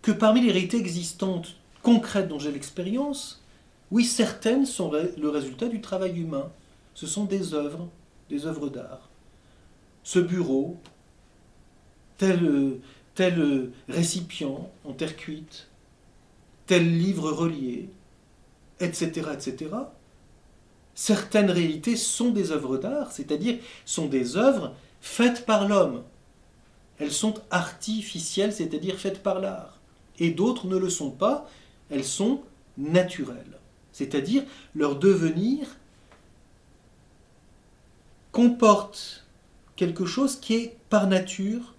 que 0.00 0.12
parmi 0.12 0.42
les 0.42 0.52
réalités 0.52 0.76
existantes 0.76 1.56
concrètes 1.82 2.28
dont 2.28 2.38
j'ai 2.38 2.52
l'expérience, 2.52 3.42
oui, 3.90 4.04
certaines 4.04 4.64
sont 4.64 4.92
le 4.92 5.28
résultat 5.28 5.66
du 5.66 5.80
travail 5.80 6.20
humain. 6.20 6.52
Ce 6.94 7.08
sont 7.08 7.24
des 7.24 7.52
œuvres, 7.52 7.88
des 8.30 8.46
œuvres 8.46 8.68
d'art. 8.68 9.10
Ce 10.04 10.18
bureau, 10.20 10.76
tel, 12.18 12.78
récipient 13.88 14.70
en 14.84 14.92
terre 14.92 15.16
cuite, 15.16 15.68
tel 16.66 16.96
livre 16.96 17.32
relié, 17.32 17.88
etc., 18.80 19.28
etc. 19.32 19.70
Certaines 20.94 21.50
réalités 21.50 21.96
sont 21.96 22.30
des 22.30 22.52
œuvres 22.52 22.76
d'art, 22.76 23.10
c'est-à-dire 23.10 23.58
sont 23.84 24.06
des 24.06 24.36
œuvres 24.36 24.74
faites 25.00 25.44
par 25.44 25.66
l'homme. 25.66 26.04
Elles 26.98 27.12
sont 27.12 27.34
artificielles, 27.50 28.52
c'est-à-dire 28.52 28.96
faites 28.96 29.22
par 29.22 29.40
l'art. 29.40 29.80
et 30.20 30.30
d'autres 30.30 30.68
ne 30.68 30.76
le 30.76 30.90
sont 30.90 31.10
pas, 31.10 31.50
elles 31.90 32.04
sont 32.04 32.42
naturelles. 32.78 33.58
C'est-à-dire 33.90 34.44
leur 34.74 34.96
devenir 34.96 35.76
comporte 38.30 39.23
quelque 39.76 40.04
chose 40.04 40.36
qui 40.36 40.54
est 40.54 40.76
par 40.88 41.06
nature 41.06 41.74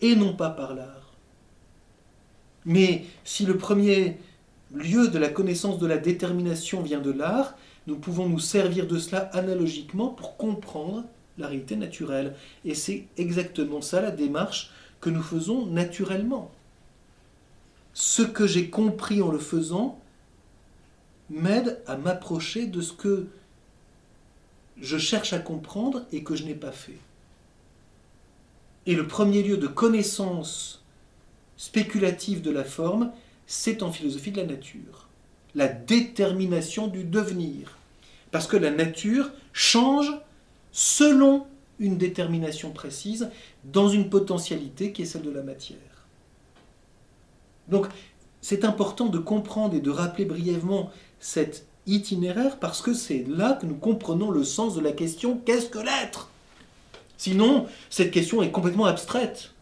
et 0.00 0.16
non 0.16 0.34
pas 0.34 0.50
par 0.50 0.74
l'art. 0.74 1.14
Mais 2.64 3.04
si 3.24 3.46
le 3.46 3.56
premier 3.56 4.18
lieu 4.74 5.08
de 5.08 5.18
la 5.18 5.28
connaissance 5.28 5.78
de 5.78 5.86
la 5.86 5.98
détermination 5.98 6.82
vient 6.82 7.00
de 7.00 7.10
l'art, 7.10 7.56
nous 7.86 7.96
pouvons 7.96 8.28
nous 8.28 8.38
servir 8.38 8.86
de 8.86 8.98
cela 8.98 9.30
analogiquement 9.32 10.08
pour 10.08 10.36
comprendre 10.36 11.04
la 11.38 11.46
réalité 11.46 11.76
naturelle. 11.76 12.34
Et 12.64 12.74
c'est 12.74 13.06
exactement 13.16 13.80
ça 13.80 14.00
la 14.00 14.10
démarche 14.10 14.70
que 15.00 15.10
nous 15.10 15.22
faisons 15.22 15.66
naturellement. 15.66 16.50
Ce 17.94 18.22
que 18.22 18.46
j'ai 18.46 18.70
compris 18.70 19.22
en 19.22 19.32
le 19.32 19.38
faisant 19.38 19.98
m'aide 21.30 21.80
à 21.86 21.96
m'approcher 21.96 22.66
de 22.66 22.80
ce 22.80 22.92
que 22.92 23.26
je 24.80 24.98
cherche 24.98 25.32
à 25.32 25.38
comprendre 25.38 26.04
et 26.12 26.22
que 26.22 26.34
je 26.34 26.44
n'ai 26.44 26.54
pas 26.54 26.72
fait. 26.72 26.98
Et 28.86 28.94
le 28.94 29.06
premier 29.06 29.42
lieu 29.42 29.56
de 29.56 29.66
connaissance 29.66 30.82
spéculative 31.56 32.40
de 32.40 32.50
la 32.50 32.64
forme, 32.64 33.12
c'est 33.46 33.82
en 33.82 33.92
philosophie 33.92 34.32
de 34.32 34.40
la 34.40 34.46
nature. 34.46 35.08
La 35.54 35.68
détermination 35.68 36.86
du 36.86 37.04
devenir. 37.04 37.76
Parce 38.30 38.46
que 38.46 38.56
la 38.56 38.70
nature 38.70 39.30
change 39.52 40.10
selon 40.72 41.46
une 41.78 41.98
détermination 41.98 42.70
précise 42.70 43.30
dans 43.64 43.88
une 43.88 44.08
potentialité 44.08 44.92
qui 44.92 45.02
est 45.02 45.06
celle 45.06 45.22
de 45.22 45.30
la 45.30 45.42
matière. 45.42 45.78
Donc 47.68 47.86
c'est 48.40 48.64
important 48.64 49.06
de 49.06 49.18
comprendre 49.18 49.74
et 49.74 49.80
de 49.80 49.90
rappeler 49.90 50.24
brièvement 50.24 50.90
cet 51.18 51.66
itinéraire 51.86 52.58
parce 52.58 52.82
que 52.82 52.94
c'est 52.94 53.24
là 53.28 53.54
que 53.60 53.66
nous 53.66 53.74
comprenons 53.74 54.30
le 54.30 54.44
sens 54.44 54.74
de 54.74 54.80
la 54.80 54.92
question 54.92 55.40
qu'est-ce 55.44 55.66
que 55.66 55.78
l'être? 55.78 56.30
Sinon, 57.16 57.66
cette 57.90 58.10
question 58.10 58.42
est 58.42 58.50
complètement 58.50 58.86
abstraite. 58.86 59.52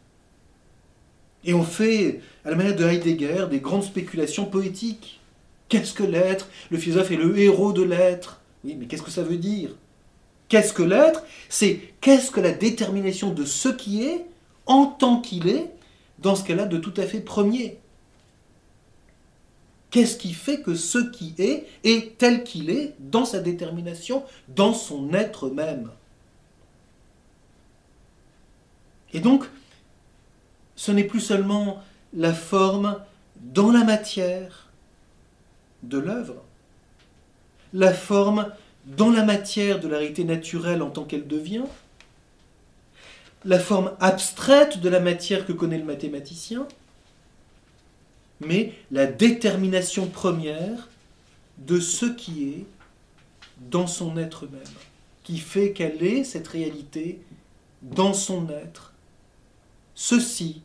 Et 1.45 1.55
on 1.55 1.65
fait, 1.65 2.21
à 2.45 2.51
la 2.51 2.57
manière 2.57 2.77
de 2.77 2.85
Heidegger, 2.85 3.47
des 3.51 3.61
grandes 3.61 3.85
spéculations 3.85 4.45
poétiques. 4.45 5.21
Qu'est-ce 5.69 5.93
que 5.93 6.03
l'être? 6.03 6.49
Le 6.71 6.79
philosophe 6.79 7.11
est 7.11 7.17
le 7.17 7.39
héros 7.39 7.73
de 7.73 7.83
l'être. 7.83 8.41
Oui, 8.65 8.77
mais 8.79 8.87
qu'est-ce 8.87 9.03
que 9.03 9.11
ça 9.11 9.23
veut 9.23 9.37
dire? 9.37 9.71
Qu'est-ce 10.49 10.73
que 10.73 10.83
l'être? 10.83 11.25
C'est 11.49 11.81
qu'est-ce 12.01 12.31
que 12.31 12.41
la 12.41 12.53
détermination 12.53 13.33
de 13.33 13.45
ce 13.45 13.69
qui 13.69 14.05
est 14.05 14.27
en 14.67 14.87
tant 14.87 15.21
qu'il 15.21 15.49
est, 15.49 15.71
dans 16.19 16.35
ce 16.35 16.45
cas-là 16.45 16.67
de 16.67 16.79
tout 16.79 16.95
à 16.97 17.03
fait 17.03 17.21
premier. 17.21 17.79
Qu'est-ce 19.91 20.17
qui 20.17 20.35
fait 20.35 20.61
que 20.61 20.75
ce 20.75 20.99
qui 20.99 21.35
est 21.39 21.67
est 21.83 22.19
tel 22.19 22.45
qu'il 22.45 22.71
est 22.71 22.95
dans 22.99 23.25
sa 23.25 23.41
détermination, 23.41 24.23
dans 24.49 24.75
son 24.75 25.15
être 25.15 25.49
même? 25.49 25.91
Et 29.15 29.21
donc, 29.21 29.45
ce 30.77 30.93
n'est 30.93 31.05
plus 31.05 31.21
seulement 31.21 31.83
la 32.13 32.35
forme 32.35 33.01
dans 33.37 33.71
la 33.71 33.85
matière 33.85 34.69
de 35.83 35.99
l'œuvre, 35.99 36.43
la 37.73 37.95
forme 37.95 38.53
dans 38.85 39.11
la 39.11 39.25
matière 39.25 39.81
de 39.81 39.89
la 39.89 39.99
réalité 39.99 40.25
naturelle 40.25 40.83
en 40.83 40.91
tant 40.91 41.05
qu'elle 41.05 41.27
devient, 41.27 41.65
la 43.45 43.59
forme 43.59 43.93
abstraite 44.01 44.81
de 44.81 44.89
la 44.89 45.01
matière 45.01 45.47
que 45.47 45.53
connaît 45.53 45.79
le 45.79 45.85
mathématicien, 45.85 46.67
mais 48.41 48.73
la 48.91 49.07
détermination 49.07 50.07
première 50.07 50.89
de 51.59 51.81
ce 51.81 52.07
qui 52.07 52.49
est 52.51 52.67
dans 53.71 53.87
son 53.87 54.17
être 54.17 54.47
même, 54.47 54.63
qui 55.25 55.39
fait 55.39 55.73
qu'elle 55.73 56.03
est 56.03 56.25
cette 56.25 56.49
réalité 56.49 57.21
dans 57.83 58.13
son 58.13 58.49
être, 58.51 58.93
ceci, 59.95 60.63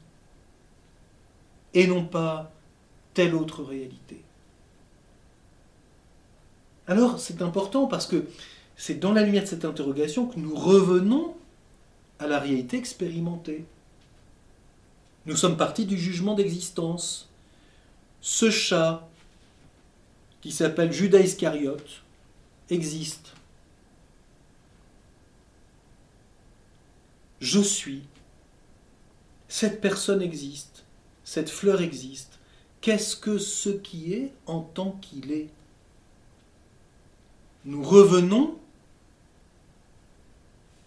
et 1.74 1.88
non 1.88 2.06
pas 2.06 2.52
telle 3.14 3.36
autre 3.36 3.64
réalité. 3.64 4.22
Alors 6.88 7.20
c'est 7.20 7.42
important 7.42 7.88
parce 7.88 8.06
que 8.06 8.26
c'est 8.76 9.00
dans 9.00 9.14
la 9.14 9.24
lumière 9.24 9.44
de 9.44 9.48
cette 9.48 9.66
interrogation 9.66 10.28
que 10.28 10.40
nous 10.40 10.56
revenons 10.56 11.36
à 12.20 12.28
la 12.28 12.40
réalité 12.40 12.78
expérimentée. 12.78 13.66
Nous 15.26 15.36
sommes 15.36 15.58
partis 15.58 15.86
du 15.86 15.98
jugement 15.98 16.36
d'existence. 16.36 17.30
Ce 18.24 18.50
chat 18.50 19.06
qui 20.40 20.54
s'appelle 20.54 20.94
Judas 20.94 21.20
Iscariote 21.20 22.02
existe. 22.70 23.34
Je 27.42 27.60
suis. 27.60 28.04
Cette 29.50 29.82
personne 29.82 30.22
existe. 30.22 30.86
Cette 31.26 31.50
fleur 31.50 31.82
existe. 31.82 32.40
Qu'est-ce 32.80 33.18
que 33.18 33.38
ce 33.38 33.70
qui 33.70 34.14
est 34.14 34.32
en 34.46 34.62
tant 34.62 34.92
qu'il 35.02 35.34
est? 35.34 35.50
Nous 37.66 37.84
revenons 37.84 38.58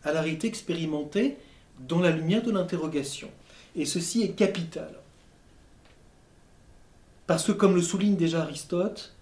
à 0.04 0.12
la 0.12 0.22
réalité 0.22 0.46
expérimentée 0.46 1.36
dans 1.80 2.00
la 2.00 2.12
lumière 2.12 2.42
de 2.42 2.50
l'interrogation. 2.50 3.30
Et 3.74 3.84
ceci 3.84 4.22
est 4.22 4.32
capital. 4.32 4.90
Parce 7.26 7.44
que 7.44 7.52
comme 7.52 7.74
le 7.74 7.82
souligne 7.82 8.16
déjà 8.16 8.42
Aristote, 8.42 9.14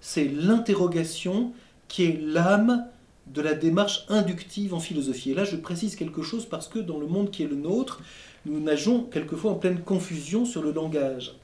c'est 0.00 0.24
l'interrogation 0.24 1.52
qui 1.88 2.04
est 2.04 2.20
l'âme 2.20 2.86
de 3.28 3.40
la 3.40 3.54
démarche 3.54 4.04
inductive 4.08 4.74
en 4.74 4.80
philosophie. 4.80 5.30
Et 5.30 5.34
là, 5.34 5.44
je 5.44 5.56
précise 5.56 5.94
quelque 5.94 6.22
chose 6.22 6.46
parce 6.46 6.66
que 6.66 6.80
dans 6.80 6.98
le 6.98 7.06
monde 7.06 7.30
qui 7.30 7.44
est 7.44 7.48
le 7.48 7.56
nôtre, 7.56 8.02
nous 8.46 8.60
nageons 8.60 9.04
quelquefois 9.04 9.52
en 9.52 9.54
pleine 9.54 9.80
confusion 9.80 10.44
sur 10.44 10.62
le 10.62 10.72
langage. 10.72 11.36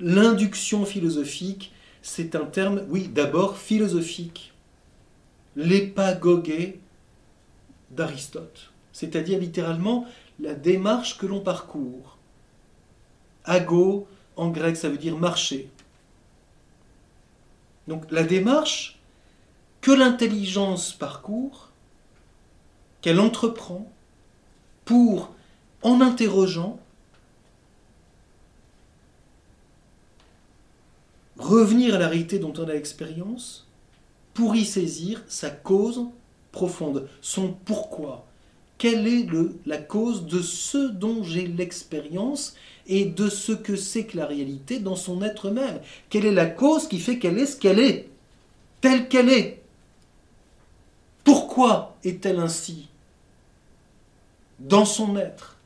L'induction 0.00 0.84
philosophique, 0.84 1.72
c'est 2.02 2.34
un 2.34 2.44
terme, 2.44 2.82
oui, 2.88 3.08
d'abord 3.08 3.56
philosophique 3.56 4.52
l'épagogé 5.56 6.80
d'Aristote, 7.92 8.72
c'est-à-dire 8.92 9.38
littéralement 9.38 10.04
la 10.40 10.54
démarche 10.54 11.16
que 11.16 11.26
l'on 11.26 11.38
parcourt. 11.38 12.18
Ago, 13.44 14.08
en 14.36 14.48
grec, 14.48 14.76
ça 14.76 14.88
veut 14.88 14.98
dire 14.98 15.16
marcher. 15.16 15.70
Donc 17.88 18.10
la 18.10 18.22
démarche 18.22 18.98
que 19.80 19.90
l'intelligence 19.90 20.92
parcourt, 20.92 21.70
qu'elle 23.02 23.20
entreprend, 23.20 23.90
pour, 24.84 25.34
en 25.82 26.00
interrogeant, 26.00 26.78
revenir 31.38 31.94
à 31.94 31.98
la 31.98 32.08
réalité 32.08 32.38
dont 32.38 32.54
on 32.56 32.68
a 32.68 32.72
l'expérience, 32.72 33.66
pour 34.32 34.56
y 34.56 34.64
saisir 34.64 35.22
sa 35.28 35.50
cause 35.50 36.06
profonde, 36.50 37.08
son 37.20 37.52
pourquoi. 37.52 38.26
Quelle 38.78 39.06
est 39.06 39.28
la 39.66 39.78
cause 39.78 40.26
de 40.26 40.40
ce 40.40 40.88
dont 40.88 41.22
j'ai 41.22 41.46
l'expérience 41.46 42.54
et 42.86 43.04
de 43.04 43.28
ce 43.28 43.52
que 43.52 43.76
c'est 43.76 44.04
que 44.04 44.16
la 44.16 44.26
réalité 44.26 44.78
dans 44.78 44.96
son 44.96 45.22
être 45.22 45.50
même. 45.50 45.80
Quelle 46.10 46.26
est 46.26 46.32
la 46.32 46.46
cause 46.46 46.88
qui 46.88 46.98
fait 46.98 47.18
qu'elle 47.18 47.38
est 47.38 47.46
ce 47.46 47.56
qu'elle 47.56 47.80
est, 47.80 48.08
telle 48.80 49.08
qu'elle 49.08 49.30
est? 49.30 49.62
Pourquoi 51.24 51.96
est-elle 52.04 52.38
ainsi 52.38 52.88
dans 54.58 54.84
son 54.84 55.16
être? 55.16 55.56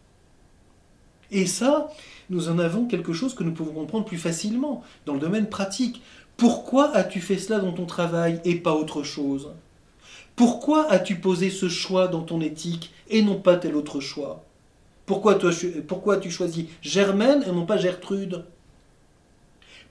Et 1.30 1.46
ça, 1.46 1.92
nous 2.30 2.48
en 2.48 2.58
avons 2.58 2.86
quelque 2.86 3.12
chose 3.12 3.34
que 3.34 3.44
nous 3.44 3.52
pouvons 3.52 3.72
comprendre 3.72 4.06
plus 4.06 4.18
facilement 4.18 4.82
dans 5.04 5.14
le 5.14 5.20
domaine 5.20 5.48
pratique. 5.48 6.02
Pourquoi 6.36 6.94
as-tu 6.94 7.20
fait 7.20 7.38
cela 7.38 7.58
dans 7.58 7.72
ton 7.72 7.86
travail 7.86 8.40
et 8.44 8.54
pas 8.54 8.74
autre 8.74 9.02
chose? 9.02 9.50
Pourquoi 10.36 10.90
as-tu 10.90 11.16
posé 11.16 11.50
ce 11.50 11.68
choix 11.68 12.06
dans 12.06 12.22
ton 12.22 12.40
éthique 12.40 12.92
et 13.10 13.22
non 13.22 13.40
pas 13.40 13.56
tel 13.56 13.74
autre 13.74 14.00
choix? 14.00 14.44
Pourquoi, 15.08 15.36
toi, 15.36 15.50
pourquoi 15.88 16.16
as-tu 16.16 16.30
choisi 16.30 16.68
Germaine 16.82 17.42
et 17.42 17.50
non 17.50 17.64
pas 17.64 17.78
Gertrude? 17.78 18.44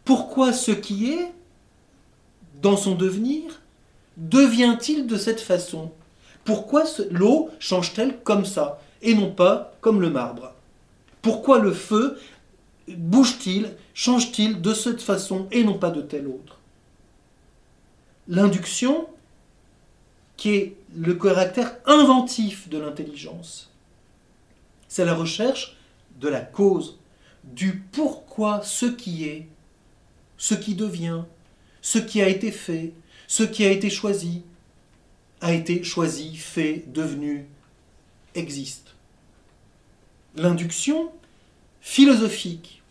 Pourquoi 0.06 0.54
ce 0.54 0.72
qui 0.72 1.12
est, 1.12 1.34
dans 2.62 2.78
son 2.78 2.94
devenir, 2.94 3.60
devient-il 4.16 5.08
de 5.08 5.18
cette 5.18 5.42
façon? 5.42 5.92
Pourquoi 6.46 6.84
l'eau 7.10 7.50
change-t-elle 7.58 8.20
comme 8.20 8.46
ça 8.46 8.80
et 9.02 9.16
non 9.16 9.32
pas 9.32 9.74
comme 9.82 10.02
le 10.02 10.12
marbre? 10.12 10.54
Pourquoi 11.24 11.58
le 11.58 11.74
feu 11.74 12.20
bouge-t-il, 12.88 13.72
change-t-il 13.96 14.62
de 14.62 14.74
cette 14.76 15.02
façon 15.02 15.48
et 15.52 15.64
non 15.64 15.80
pas 15.80 15.90
de 15.90 16.02
telle 16.02 16.28
autre? 16.28 16.60
L'induction, 18.28 19.08
qui 20.38 20.50
est 20.52 20.76
le 20.96 21.16
caractère 21.16 21.76
inventif 21.88 22.70
de 22.70 22.78
l'intelligence, 22.78 23.72
c'est 24.88 25.06
la 25.06 25.14
recherche 25.14 25.78
de 26.20 26.28
la 26.28 26.42
cause, 26.42 27.00
du 27.44 27.84
pourquoi 27.92 28.62
ce 28.64 28.86
qui 28.86 29.26
est, 29.26 29.48
ce 30.38 30.54
qui 30.54 30.76
devient, 30.76 31.24
ce 31.82 32.00
qui 32.00 32.22
a 32.22 32.28
été 32.28 32.52
fait, 32.52 32.94
ce 33.28 33.44
qui 33.44 33.66
a 33.66 33.72
été 33.72 33.90
choisi, 33.90 34.44
a 35.42 35.54
été 35.54 35.84
choisi, 35.84 36.36
fait, 36.36 36.86
devenu, 36.88 37.46
existe. 38.36 38.96
L'induction 40.36 41.12
philosophique, 41.82 42.82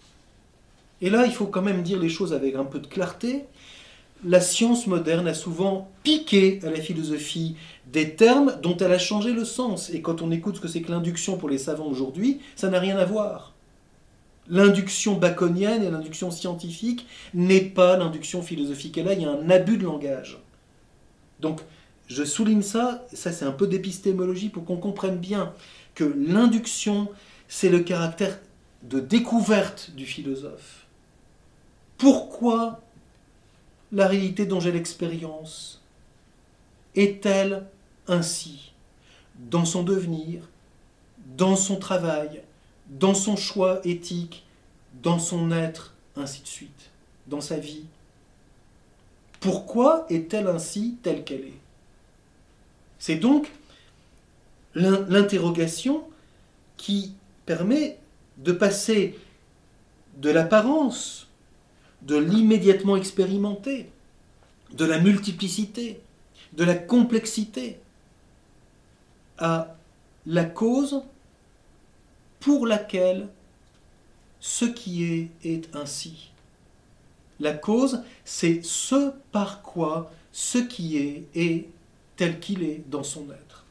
et 1.01 1.11
là 1.11 1.27
il 1.27 1.33
faut 1.33 1.47
quand 1.47 1.63
même 1.63 1.83
dire 1.83 1.99
les 1.99 2.09
choses 2.09 2.33
avec 2.33 2.55
un 2.55 2.65
peu 2.65 2.79
de 2.79 2.87
clarté, 2.87 3.45
la 4.25 4.41
science 4.41 4.87
moderne 4.87 5.29
a 5.29 5.35
souvent 5.35 5.91
piqué 6.03 6.61
à 6.65 6.71
la 6.71 6.81
philosophie 6.81 7.57
des 7.87 8.15
termes 8.15 8.59
dont 8.63 8.77
elle 8.77 8.93
a 8.93 8.99
changé 8.99 9.33
le 9.33 9.45
sens. 9.45 9.91
Et 9.91 10.03
quand 10.03 10.23
on 10.23 10.31
écoute 10.31 10.57
ce 10.57 10.61
que 10.61 10.69
c'est 10.69 10.83
que 10.83 10.91
l'induction 10.91 11.37
pour 11.37 11.49
les 11.49 11.59
savants 11.59 11.87
aujourd'hui, 11.87 12.41
ça 12.57 12.69
n'a 12.69 12.81
rien 12.81 12.99
à 12.99 13.05
voir. 13.05 13.55
L'induction 14.49 15.15
baconienne 15.15 15.83
et 15.83 15.91
l'induction 15.91 16.31
scientifique 16.31 17.07
n'est 17.35 17.61
pas 17.61 17.97
l'induction 17.97 18.43
philosophique. 18.43 18.99
Et 18.99 19.03
là, 19.03 19.13
il 19.13 19.23
y 19.23 19.25
a 19.25 19.31
un 19.31 19.51
abus 19.51 19.77
de 19.77 19.85
langage. 19.85 20.39
Donc, 21.41 21.61
je 22.09 22.25
souligne 22.25 22.63
ça, 22.63 23.05
ça 23.13 23.33
c'est 23.33 23.45
un 23.45 23.53
peu 23.53 23.67
d'épistémologie 23.67 24.49
pour 24.49 24.65
qu'on 24.65 24.77
comprenne 24.77 25.19
bien 25.19 25.53
que 25.95 26.05
l'induction, 26.05 27.09
c'est 27.49 27.69
le 27.69 27.81
caractère 27.81 28.39
de 28.83 29.01
découverte 29.01 29.91
du 29.97 30.07
philosophe. 30.07 30.87
Pourquoi 31.99 32.81
la 33.93 34.07
réalité 34.07 34.47
dont 34.47 34.61
j'ai 34.61 34.73
l'expérience 34.73 35.83
est-elle 36.95 37.65
ainsi 38.09 38.73
dans 39.39 39.65
son 39.65 39.83
devenir, 39.83 40.43
dans 41.37 41.57
son 41.57 41.77
travail, 41.77 42.43
dans 42.89 43.15
son 43.15 43.37
choix 43.37 43.81
éthique, 43.85 44.45
dans 45.03 45.19
son 45.19 45.51
être, 45.53 45.95
ainsi 46.17 46.43
de 46.43 46.47
suite, 46.47 46.91
dans 47.27 47.41
sa 47.41 47.59
vie. 47.59 47.85
Pourquoi 49.41 50.07
est-elle 50.09 50.47
ainsi 50.47 50.97
telle 51.03 51.25
qu'elle 51.25 51.43
est? 51.43 51.61
C'est 52.99 53.17
donc 53.17 53.53
l'interrogation 54.75 56.05
qui 56.77 57.13
permet 57.45 57.99
de 58.39 58.53
passer 58.53 59.19
de 60.17 60.31
l'apparence, 60.31 61.29
de 62.03 62.17
l'immédiatement 62.17 62.97
expérimenté, 62.97 63.91
de 64.73 64.85
la 64.85 64.99
multiplicité, 64.99 66.01
de 66.55 66.65
la 66.65 66.75
complexité, 66.75 67.79
à 69.39 69.77
la 70.27 70.45
cause 70.45 71.03
pour 72.41 72.67
laquelle 72.67 73.29
ce 74.41 74.65
qui 74.65 75.05
est 75.05 75.31
est 75.45 75.75
ainsi. 75.75 76.31
La 77.41 77.53
cause, 77.53 78.03
c'est 78.25 78.65
ce 78.65 79.13
par 79.33 79.63
quoi 79.63 80.11
ce 80.33 80.59
qui 80.59 80.99
est 80.99 81.27
est 81.35 81.69
tel 82.17 82.41
qu'il 82.41 82.63
est 82.63 82.83
dans 82.89 83.03
son 83.03 83.31
être. 83.31 83.65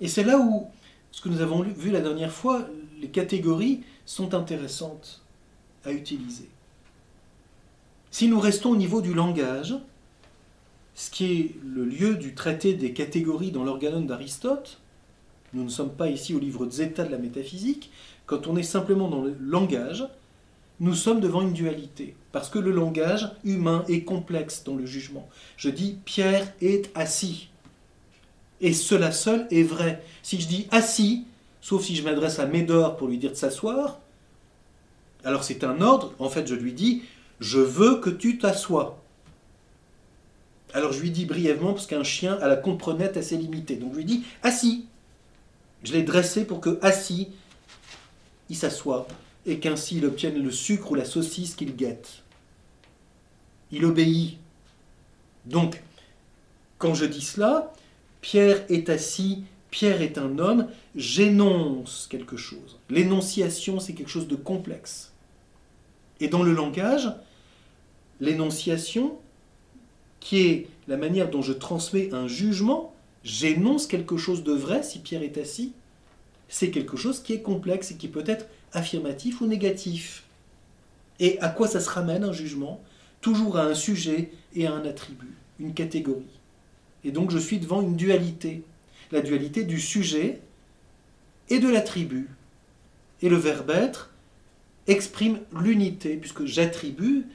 Et 0.00 0.08
c'est 0.08 0.24
là 0.24 0.38
où, 0.38 0.68
ce 1.10 1.20
que 1.20 1.28
nous 1.28 1.40
avons 1.40 1.62
vu 1.62 1.90
la 1.90 2.00
dernière 2.00 2.32
fois, 2.32 2.66
les 3.00 3.08
catégories 3.08 3.82
sont 4.06 4.34
intéressantes 4.34 5.22
à 5.84 5.92
utiliser. 5.92 6.48
Si 8.10 8.28
nous 8.28 8.40
restons 8.40 8.70
au 8.70 8.76
niveau 8.76 9.00
du 9.00 9.14
langage, 9.14 9.74
ce 10.94 11.10
qui 11.10 11.32
est 11.32 11.54
le 11.64 11.84
lieu 11.84 12.14
du 12.14 12.34
traité 12.34 12.74
des 12.74 12.92
catégories 12.92 13.50
dans 13.50 13.64
l'organon 13.64 14.00
d'Aristote, 14.00 14.78
nous 15.52 15.64
ne 15.64 15.68
sommes 15.68 15.92
pas 15.92 16.08
ici 16.08 16.34
au 16.34 16.38
livre 16.38 16.68
Zeta 16.68 17.04
de 17.04 17.10
la 17.10 17.18
métaphysique, 17.18 17.90
quand 18.26 18.46
on 18.46 18.56
est 18.56 18.62
simplement 18.62 19.08
dans 19.08 19.22
le 19.22 19.36
langage, 19.40 20.06
nous 20.80 20.94
sommes 20.94 21.20
devant 21.20 21.42
une 21.42 21.52
dualité, 21.52 22.16
parce 22.32 22.48
que 22.48 22.58
le 22.58 22.72
langage 22.72 23.30
humain 23.44 23.84
est 23.88 24.02
complexe 24.02 24.64
dans 24.64 24.74
le 24.74 24.86
jugement. 24.86 25.28
Je 25.56 25.70
dis 25.70 25.98
Pierre 26.04 26.52
est 26.60 26.90
assis, 26.96 27.48
et 28.60 28.72
cela 28.72 29.12
seul 29.12 29.46
est 29.50 29.62
vrai. 29.62 30.02
Si 30.22 30.40
je 30.40 30.48
dis 30.48 30.66
assis, 30.70 31.26
sauf 31.60 31.84
si 31.84 31.94
je 31.94 32.02
m'adresse 32.02 32.38
à 32.38 32.46
Médor 32.46 32.96
pour 32.96 33.08
lui 33.08 33.18
dire 33.18 33.30
de 33.30 33.36
s'asseoir, 33.36 34.00
alors 35.24 35.44
c'est 35.44 35.64
un 35.64 35.80
ordre, 35.80 36.12
en 36.18 36.28
fait 36.28 36.46
je 36.46 36.54
lui 36.54 36.72
dis 36.72 37.02
je 37.40 37.58
veux 37.58 37.96
que 37.96 38.10
tu 38.10 38.38
t'assoies. 38.38 39.00
Alors 40.74 40.92
je 40.92 41.00
lui 41.00 41.12
dis 41.12 41.24
brièvement, 41.24 41.72
parce 41.72 41.86
qu'un 41.86 42.02
chien 42.02 42.34
a 42.42 42.48
la 42.48 42.56
comprenette 42.56 43.16
assez 43.16 43.36
limitée. 43.36 43.76
Donc 43.76 43.92
je 43.92 43.98
lui 43.98 44.04
dis 44.04 44.24
assis. 44.42 44.86
Je 45.84 45.92
l'ai 45.92 46.02
dressé 46.02 46.44
pour 46.44 46.60
que 46.60 46.78
assis, 46.82 47.28
il 48.50 48.56
s'assoie 48.56 49.06
et 49.46 49.58
qu'ainsi 49.60 49.98
il 49.98 50.06
obtienne 50.06 50.42
le 50.42 50.50
sucre 50.50 50.90
ou 50.92 50.94
la 50.94 51.04
saucisse 51.04 51.54
qu'il 51.54 51.76
guette. 51.76 52.22
Il 53.70 53.84
obéit. 53.84 54.38
Donc, 55.46 55.82
quand 56.78 56.94
je 56.94 57.04
dis 57.04 57.20
cela, 57.20 57.72
Pierre 58.20 58.64
est 58.68 58.88
assis, 58.88 59.44
Pierre 59.70 60.00
est 60.00 60.16
un 60.16 60.38
homme, 60.38 60.68
j'énonce 60.96 62.06
quelque 62.10 62.36
chose. 62.36 62.78
L'énonciation, 62.88 63.78
c'est 63.78 63.92
quelque 63.92 64.10
chose 64.10 64.28
de 64.28 64.36
complexe. 64.36 65.12
Et 66.20 66.28
dans 66.28 66.42
le 66.42 66.52
langage, 66.52 67.12
l'énonciation, 68.20 69.18
qui 70.24 70.40
est 70.40 70.68
la 70.88 70.96
manière 70.96 71.28
dont 71.28 71.42
je 71.42 71.52
transmets 71.52 72.12
un 72.14 72.26
jugement, 72.26 72.94
j'énonce 73.24 73.86
quelque 73.86 74.16
chose 74.16 74.42
de 74.42 74.52
vrai 74.52 74.82
si 74.82 75.00
Pierre 75.00 75.22
est 75.22 75.36
assis, 75.36 75.74
c'est 76.48 76.70
quelque 76.70 76.96
chose 76.96 77.22
qui 77.22 77.34
est 77.34 77.42
complexe 77.42 77.90
et 77.90 77.96
qui 77.96 78.08
peut 78.08 78.24
être 78.26 78.46
affirmatif 78.72 79.42
ou 79.42 79.46
négatif. 79.46 80.24
Et 81.20 81.38
à 81.40 81.50
quoi 81.50 81.68
ça 81.68 81.78
se 81.78 81.90
ramène 81.90 82.24
un 82.24 82.32
jugement 82.32 82.82
Toujours 83.20 83.58
à 83.58 83.64
un 83.64 83.74
sujet 83.74 84.30
et 84.54 84.66
à 84.66 84.72
un 84.72 84.86
attribut, 84.86 85.34
une 85.60 85.74
catégorie. 85.74 86.40
Et 87.04 87.12
donc 87.12 87.30
je 87.30 87.38
suis 87.38 87.58
devant 87.58 87.82
une 87.82 87.96
dualité, 87.96 88.62
la 89.12 89.20
dualité 89.20 89.62
du 89.62 89.78
sujet 89.78 90.40
et 91.50 91.58
de 91.58 91.68
l'attribut. 91.68 92.30
Et 93.20 93.28
le 93.28 93.36
verbe 93.36 93.70
être 93.70 94.10
exprime 94.86 95.40
l'unité, 95.52 96.16
puisque 96.16 96.46
j'attribue 96.46 97.26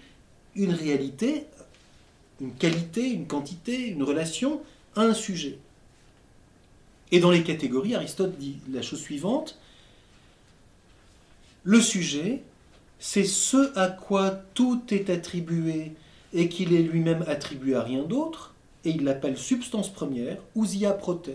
une 0.56 0.73
réalité 0.73 1.45
une 2.41 2.54
qualité, 2.54 3.10
une 3.10 3.28
quantité, 3.28 3.88
une 3.88 4.04
relation 4.04 4.62
à 4.95 5.02
un 5.02 5.13
sujet. 5.13 5.58
Et 7.12 7.19
dans 7.19 7.32
les 7.32 7.43
catégories, 7.43 7.95
Aristote 7.95 8.38
dit 8.38 8.58
la 8.71 8.82
chose 8.82 9.02
suivante, 9.02 9.58
le 11.63 11.82
sujet, 11.82 12.43
c'est 12.99 13.25
ce 13.25 13.78
à 13.78 13.88
quoi 13.88 14.32
tout 14.54 14.82
est 14.91 15.10
attribué 15.10 15.93
et 16.34 16.49
qu'il 16.49 16.73
est 16.73 16.84
lui-même 16.84 17.23
attribué 17.28 17.75
à 17.75 17.82
rien 17.82 18.04
d'autre, 18.04 18.54
et 18.86 18.91
il 18.91 19.04
l'appelle 19.04 19.38
substance 19.38 19.91
première, 19.91 20.38
ou 20.56 20.65
zia 20.65 20.91
prote. 20.91 21.30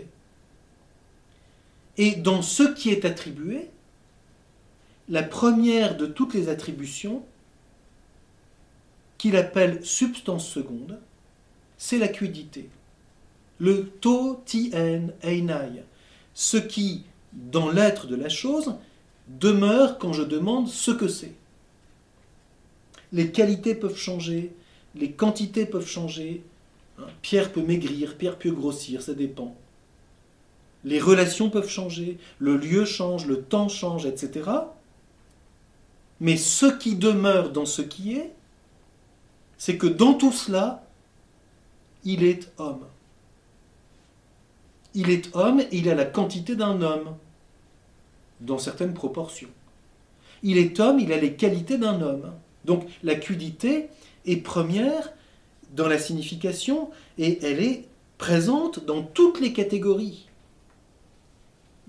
Et 1.96 2.16
dans 2.16 2.42
ce 2.42 2.62
qui 2.62 2.90
est 2.90 3.04
attribué, 3.04 3.68
la 5.08 5.22
première 5.22 5.96
de 5.96 6.06
toutes 6.06 6.34
les 6.34 6.48
attributions, 6.48 7.22
qu'il 9.24 9.37
appelle 9.37 9.82
substance 9.82 10.46
seconde, 10.46 11.00
c'est 11.78 11.96
la 11.96 12.08
quiddité. 12.08 12.68
Le 13.58 13.87
to 13.87 14.42
tien 14.44 15.06
einai, 15.22 15.82
ce 16.34 16.58
qui, 16.58 17.04
dans 17.32 17.70
l'être 17.70 18.06
de 18.06 18.16
la 18.16 18.28
chose, 18.28 18.74
demeure 19.28 19.96
quand 19.96 20.12
je 20.12 20.24
demande 20.24 20.68
ce 20.68 20.90
que 20.90 21.08
c'est. 21.08 21.32
Les 23.12 23.32
qualités 23.32 23.74
peuvent 23.74 23.96
changer, 23.96 24.54
les 24.94 25.12
quantités 25.12 25.64
peuvent 25.64 25.88
changer, 25.88 26.42
hein, 26.98 27.06
Pierre 27.22 27.50
peut 27.50 27.62
maigrir, 27.62 28.18
Pierre 28.18 28.38
peut 28.38 28.52
grossir, 28.52 29.00
ça 29.00 29.14
dépend. 29.14 29.56
Les 30.84 31.00
relations 31.00 31.48
peuvent 31.48 31.70
changer, 31.70 32.18
le 32.38 32.58
lieu 32.58 32.84
change, 32.84 33.24
le 33.24 33.40
temps 33.40 33.70
change, 33.70 34.04
etc. 34.04 34.50
Mais 36.20 36.37
ce 36.37 36.66
qui 36.66 36.96
demeure 36.96 37.52
dans 37.52 37.64
ce 37.64 37.80
qui 37.80 38.16
est, 38.16 38.34
c'est 39.58 39.76
que 39.76 39.86
dans 39.86 40.14
tout 40.14 40.32
cela, 40.32 40.84
il 42.04 42.24
est 42.24 42.52
homme. 42.58 42.86
Il 44.94 45.10
est 45.10 45.34
homme 45.34 45.60
et 45.60 45.68
il 45.72 45.88
a 45.88 45.94
la 45.94 46.04
quantité 46.04 46.54
d'un 46.54 46.80
homme, 46.82 47.16
dans 48.40 48.58
certaines 48.58 48.94
proportions. 48.94 49.48
Il 50.42 50.58
est 50.58 50.78
homme, 50.78 51.00
il 51.00 51.12
a 51.12 51.16
les 51.16 51.34
qualités 51.34 51.78
d'un 51.78 52.00
homme. 52.00 52.32
Donc 52.64 52.86
la 53.02 53.14
quidité 53.14 53.88
est 54.26 54.36
première 54.36 55.12
dans 55.72 55.88
la 55.88 55.98
signification 55.98 56.90
et 57.18 57.44
elle 57.44 57.62
est 57.62 57.84
présente 58.18 58.84
dans 58.84 59.02
toutes 59.02 59.40
les 59.40 59.52
catégories. 59.52 60.28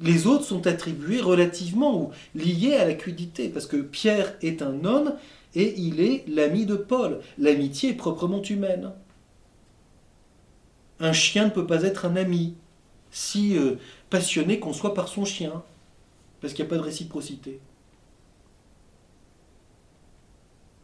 Les 0.02 0.28
autres 0.28 0.44
sont 0.44 0.68
attribués 0.68 1.22
relativement 1.22 2.02
ou 2.02 2.12
liés 2.34 2.76
à 2.76 2.86
la 2.86 2.96
quidité, 2.96 3.48
parce 3.48 3.66
que 3.66 3.78
Pierre 3.78 4.36
est 4.42 4.62
un 4.62 4.84
homme 4.84 5.14
et 5.56 5.80
il 5.80 6.02
est 6.02 6.26
l'ami 6.28 6.66
de 6.66 6.76
Paul. 6.76 7.22
L'amitié 7.38 7.92
est 7.92 7.96
proprement 7.96 8.42
humaine. 8.42 8.92
Un 11.00 11.14
chien 11.14 11.46
ne 11.46 11.50
peut 11.50 11.68
pas 11.68 11.84
être 11.84 12.06
un 12.06 12.16
ami, 12.16 12.56
si 13.12 13.58
euh, 13.58 13.76
passionné 14.10 14.60
qu'on 14.60 14.74
soit 14.74 14.94
par 14.94 15.08
son 15.08 15.26
chien. 15.26 15.64
parce 16.42 16.54
qu'il 16.54 16.64
n'y 16.64 16.70
a 16.70 16.72
pas 16.72 16.78
de 16.78 16.82
réciprocité. 16.82 17.60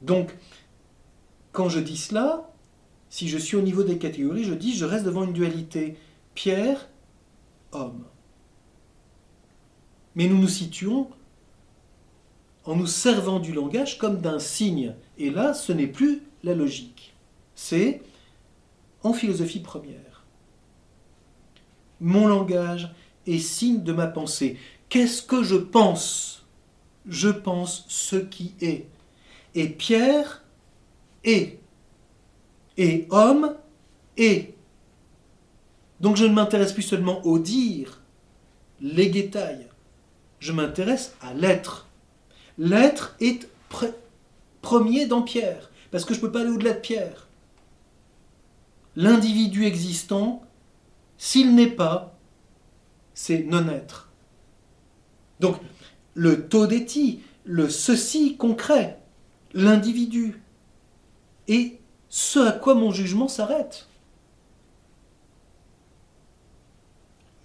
Donc, 0.01 0.35
quand 1.51 1.69
je 1.69 1.79
dis 1.79 1.97
cela, 1.97 2.49
si 3.09 3.27
je 3.27 3.37
suis 3.37 3.57
au 3.57 3.61
niveau 3.61 3.83
des 3.83 3.97
catégories, 3.97 4.43
je 4.43 4.53
dis 4.53 4.75
je 4.75 4.85
reste 4.85 5.05
devant 5.05 5.23
une 5.23 5.33
dualité 5.33 5.97
pierre, 6.33 6.89
homme. 7.71 8.05
Mais 10.15 10.27
nous 10.27 10.37
nous 10.37 10.47
situons 10.47 11.09
en 12.65 12.75
nous 12.75 12.87
servant 12.87 13.39
du 13.39 13.53
langage 13.53 13.97
comme 13.97 14.21
d'un 14.21 14.39
signe. 14.39 14.93
Et 15.17 15.29
là, 15.29 15.53
ce 15.53 15.71
n'est 15.71 15.87
plus 15.87 16.21
la 16.43 16.53
logique. 16.53 17.13
C'est 17.55 18.01
en 19.03 19.13
philosophie 19.13 19.59
première. 19.59 20.25
Mon 21.99 22.27
langage 22.27 22.93
est 23.27 23.39
signe 23.39 23.83
de 23.83 23.93
ma 23.93 24.07
pensée. 24.07 24.57
Qu'est-ce 24.89 25.21
que 25.21 25.43
je 25.43 25.55
pense? 25.55 26.45
Je 27.07 27.29
pense 27.29 27.85
ce 27.87 28.15
qui 28.15 28.53
est. 28.61 28.87
Et 29.55 29.69
Pierre 29.69 30.43
est. 31.23 31.59
Et 32.77 33.07
homme 33.09 33.55
est. 34.17 34.55
Donc 35.99 36.15
je 36.15 36.25
ne 36.25 36.33
m'intéresse 36.33 36.73
plus 36.73 36.81
seulement 36.81 37.23
au 37.25 37.37
dire, 37.37 38.01
les 38.79 39.09
détails. 39.09 39.67
Je 40.39 40.51
m'intéresse 40.51 41.15
à 41.21 41.33
l'être. 41.33 41.87
L'être 42.63 43.15
est 43.19 43.49
premier 44.61 45.07
dans 45.07 45.23
Pierre, 45.23 45.71
parce 45.89 46.05
que 46.05 46.13
je 46.13 46.19
ne 46.19 46.27
peux 46.27 46.31
pas 46.31 46.41
aller 46.41 46.51
au-delà 46.51 46.73
de 46.73 46.79
Pierre. 46.79 47.27
L'individu 48.95 49.65
existant, 49.65 50.43
s'il 51.17 51.55
n'est 51.55 51.71
pas, 51.71 52.19
c'est 53.15 53.41
non-être. 53.45 54.11
Donc, 55.39 55.57
le 56.13 56.47
todéti, 56.47 57.23
le 57.45 57.67
ceci 57.67 58.37
concret, 58.37 58.99
l'individu, 59.55 60.43
et 61.47 61.79
ce 62.09 62.37
à 62.37 62.51
quoi 62.51 62.75
mon 62.75 62.91
jugement 62.91 63.27
s'arrête. 63.27 63.87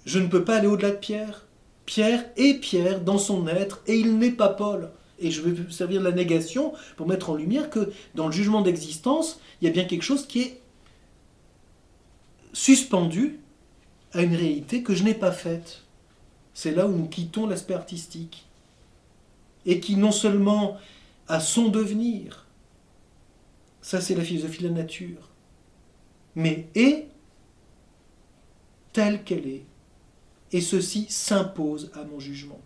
Je 0.05 0.19
ne 0.19 0.29
peux 0.29 0.45
pas 0.45 0.57
aller 0.57 0.67
au-delà 0.67 0.91
de 0.91 0.97
Pierre. 0.97 1.47
Pierre 1.87 2.27
est 2.37 2.61
Pierre 2.61 3.01
dans 3.01 3.17
son 3.17 3.49
être, 3.49 3.81
et 3.87 3.99
il 3.99 4.19
n'est 4.19 4.31
pas 4.31 4.51
Paul. 4.51 4.91
Et 5.19 5.31
je 5.31 5.41
vais 5.41 5.71
servir 5.73 6.03
la 6.03 6.13
négation 6.13 6.73
pour 6.97 7.07
mettre 7.07 7.31
en 7.31 7.35
lumière 7.35 7.71
que 7.71 7.93
dans 8.15 8.27
le 8.27 8.33
jugement 8.33 8.61
d'existence, 8.61 9.41
il 9.61 9.67
y 9.67 9.69
a 9.69 9.73
bien 9.73 9.85
quelque 9.85 10.03
chose 10.03 10.27
qui 10.27 10.41
est 10.43 10.61
suspendu 12.53 13.41
à 14.13 14.23
une 14.23 14.35
réalité 14.35 14.83
que 14.83 14.95
je 14.95 15.05
n'ai 15.05 15.15
pas 15.15 15.33
faite. 15.33 15.83
C'est 16.55 16.73
là 16.73 16.87
où 16.87 16.93
nous 16.93 17.09
quittons 17.09 17.47
l'aspect 17.47 17.75
artistique. 17.75 18.47
Et 19.65 19.81
qui 19.81 19.97
non 19.97 20.13
seulement 20.13 20.77
a 21.29 21.41
son 21.41 21.69
devenir, 21.69 22.47
ça 23.83 24.01
c'est 24.01 24.15
la 24.15 24.23
philosophie 24.23 24.63
de 24.63 24.69
la 24.69 24.75
nature, 24.75 25.31
mais 26.37 26.69
est 26.75 27.09
telle 28.93 29.25
qu'elle 29.25 29.47
est. 29.47 29.65
Et 30.53 30.61
ceci 30.61 31.07
s'impose 31.09 31.91
à 31.95 32.05
mon 32.05 32.21
jugement. 32.21 32.61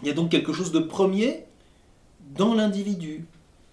Il 0.00 0.08
y 0.08 0.10
a 0.10 0.14
donc 0.14 0.30
quelque 0.30 0.52
chose 0.52 0.72
de 0.72 0.78
premier 0.78 1.44
dans 2.34 2.54
l'individu. 2.54 3.26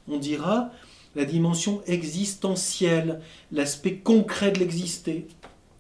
On 0.08 0.18
dira 0.18 0.72
la 1.16 1.26
dimension 1.26 1.82
existentielle, 1.88 3.22
l'aspect 3.52 3.98
concret 3.98 4.52
de 4.52 4.60
l'exister. 4.60 5.28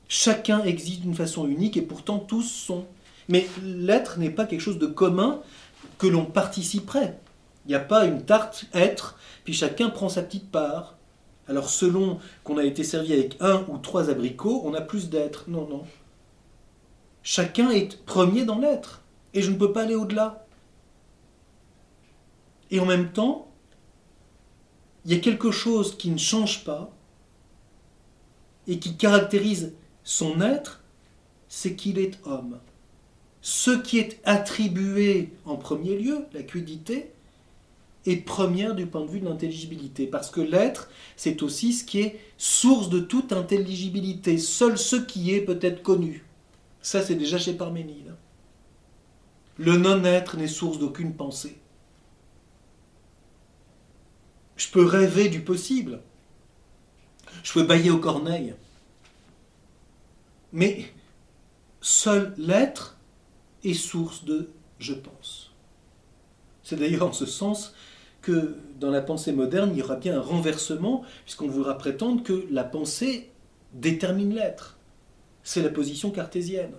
Chacun 0.07 0.63
existe 0.63 1.01
d'une 1.01 1.15
façon 1.15 1.47
unique 1.47 1.77
et 1.77 1.81
pourtant 1.81 2.19
tous 2.19 2.43
sont. 2.43 2.85
Mais 3.27 3.47
l'être 3.63 4.19
n'est 4.19 4.29
pas 4.29 4.45
quelque 4.45 4.61
chose 4.61 4.79
de 4.79 4.85
commun 4.85 5.41
que 5.97 6.07
l'on 6.07 6.25
participerait. 6.25 7.19
Il 7.65 7.69
n'y 7.69 7.75
a 7.75 7.79
pas 7.79 8.05
une 8.05 8.23
tarte 8.23 8.65
être, 8.73 9.17
puis 9.43 9.53
chacun 9.53 9.89
prend 9.89 10.09
sa 10.09 10.21
petite 10.21 10.51
part. 10.51 10.95
Alors 11.47 11.69
selon 11.69 12.19
qu'on 12.43 12.57
a 12.57 12.63
été 12.63 12.83
servi 12.83 13.13
avec 13.13 13.37
un 13.39 13.65
ou 13.67 13.77
trois 13.77 14.09
abricots, 14.09 14.61
on 14.65 14.73
a 14.73 14.81
plus 14.81 15.09
d'être. 15.09 15.45
Non, 15.49 15.67
non. 15.67 15.83
Chacun 17.23 17.71
est 17.71 18.03
premier 18.05 18.45
dans 18.45 18.59
l'être. 18.59 19.01
Et 19.33 19.41
je 19.41 19.51
ne 19.51 19.57
peux 19.57 19.71
pas 19.71 19.81
aller 19.81 19.95
au-delà. 19.95 20.44
Et 22.71 22.79
en 22.79 22.85
même 22.85 23.11
temps, 23.11 23.51
il 25.05 25.13
y 25.13 25.15
a 25.15 25.19
quelque 25.19 25.51
chose 25.51 25.97
qui 25.97 26.09
ne 26.09 26.17
change 26.17 26.63
pas 26.63 26.91
et 28.67 28.79
qui 28.79 28.97
caractérise 28.97 29.73
son 30.03 30.41
être, 30.41 30.81
c'est 31.47 31.75
qu'il 31.75 31.99
est 31.99 32.19
homme. 32.25 32.59
Ce 33.41 33.71
qui 33.71 33.99
est 33.99 34.19
attribué 34.23 35.31
en 35.45 35.55
premier 35.55 35.97
lieu, 35.97 36.25
la 36.33 36.41
quidité, 36.41 37.11
est 38.07 38.17
première 38.17 38.75
du 38.75 38.85
point 38.87 39.01
de 39.01 39.09
vue 39.09 39.19
de 39.19 39.25
l'intelligibilité. 39.25 40.07
Parce 40.07 40.29
que 40.29 40.41
l'être, 40.41 40.89
c'est 41.15 41.43
aussi 41.43 41.73
ce 41.73 41.83
qui 41.83 42.01
est 42.01 42.19
source 42.37 42.89
de 42.89 42.99
toute 42.99 43.33
intelligibilité. 43.33 44.37
Seul 44.37 44.77
ce 44.77 44.95
qui 44.95 45.33
est 45.33 45.41
peut 45.41 45.59
être 45.61 45.83
connu. 45.83 46.25
Ça, 46.81 47.01
c'est 47.01 47.15
déjà 47.15 47.37
chez 47.37 47.53
Parménide. 47.53 48.15
Le 49.57 49.77
non-être 49.77 50.37
n'est 50.37 50.47
source 50.47 50.77
d'aucune 50.79 51.13
pensée. 51.13 51.57
Je 54.65 54.71
peux 54.71 54.85
rêver 54.85 55.29
du 55.29 55.41
possible. 55.41 56.01
Je 57.43 57.53
peux 57.53 57.63
bailler 57.63 57.91
aux 57.91 57.99
corneilles. 57.99 58.55
Mais 60.53 60.85
seul 61.81 62.33
l'être 62.37 62.97
est 63.63 63.75
source 63.75 64.25
de 64.25 64.49
je 64.79 64.93
pense. 64.93 65.53
C'est 66.63 66.77
d'ailleurs 66.77 67.07
en 67.07 67.13
ce 67.13 67.27
sens 67.27 67.75
que 68.23 68.55
dans 68.79 68.89
la 68.89 69.01
pensée 69.01 69.33
moderne, 69.33 69.69
il 69.71 69.77
y 69.77 69.83
aura 69.83 69.97
bien 69.97 70.17
un 70.17 70.21
renversement, 70.21 71.03
puisqu'on 71.25 71.47
voudra 71.47 71.77
prétendre 71.77 72.23
que 72.23 72.47
la 72.49 72.63
pensée 72.63 73.29
détermine 73.73 74.33
l'être. 74.33 74.79
C'est 75.43 75.61
la 75.61 75.69
position 75.69 76.09
cartésienne. 76.09 76.73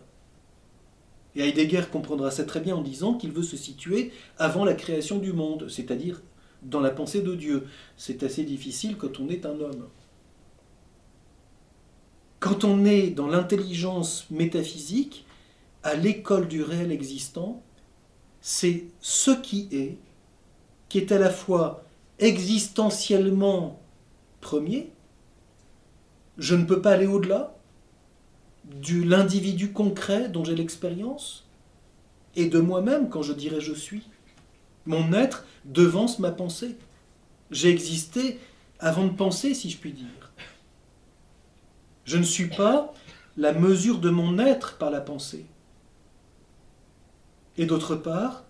Et 1.37 1.43
Heidegger 1.43 1.85
comprendra 1.93 2.33
ça 2.33 2.43
très 2.43 2.61
bien 2.61 2.75
en 2.75 2.83
disant 2.83 3.15
qu'il 3.15 3.31
veut 3.31 3.45
se 3.45 3.57
situer 3.57 4.11
avant 4.39 4.65
la 4.65 4.75
création 4.75 5.19
du 5.19 5.33
monde, 5.33 5.69
c'est-à-dire 5.69 6.21
dans 6.67 6.81
la 6.81 6.91
pensée 6.91 7.23
de 7.23 7.35
Dieu. 7.35 7.67
C'est 7.97 8.23
assez 8.23 8.45
difficile 8.45 8.97
quand 8.97 9.21
on 9.21 9.29
est 9.29 9.47
un 9.47 9.61
homme. 9.61 9.89
Quand 12.41 12.65
on 12.65 12.85
est 12.85 13.09
dans 13.09 13.27
l'intelligence 13.27 14.27
métaphysique, 14.31 15.25
à 15.83 15.95
l'école 15.95 16.49
du 16.49 16.63
réel 16.63 16.93
existant, 16.93 17.63
c'est 18.41 18.85
ce 19.01 19.31
qui 19.31 19.69
est, 19.73 19.97
qui 20.89 20.99
est 20.99 21.13
à 21.13 21.19
la 21.19 21.31
fois 21.31 21.85
existentiellement 22.19 23.81
premier, 24.41 24.91
je 26.39 26.55
ne 26.55 26.65
peux 26.65 26.83
pas 26.83 26.93
aller 26.93 27.07
au-delà 27.07 27.57
de 28.65 29.03
l'individu 29.03 29.73
concret 29.73 30.29
dont 30.29 30.45
j'ai 30.45 30.55
l'expérience, 30.55 31.47
et 32.35 32.47
de 32.47 32.59
moi-même 32.59 33.09
quand 33.09 33.23
je 33.23 33.33
dirais 33.33 33.61
je 33.61 33.73
suis. 33.73 34.03
Mon 34.87 35.13
être 35.13 35.45
devance 35.65 36.19
ma 36.19 36.31
pensée. 36.31 36.77
J'ai 37.51 37.71
existé 37.71 38.39
avant 38.79 39.07
de 39.07 39.13
penser, 39.13 39.55
si 39.55 39.71
je 39.71 39.79
puis 39.79 39.93
dire. 39.93 40.33
Je 42.05 42.17
ne 42.17 42.23
suis 42.23 42.49
pas 42.49 42.95
la 43.37 43.53
mesure 43.53 43.99
de 43.99 44.11
mon 44.11 44.39
être 44.39 44.79
par 44.79 44.91
la 44.91 45.01
pensée. 45.01 45.45
Et 47.59 47.67
d'autre 47.67 47.97
part, 47.97 48.45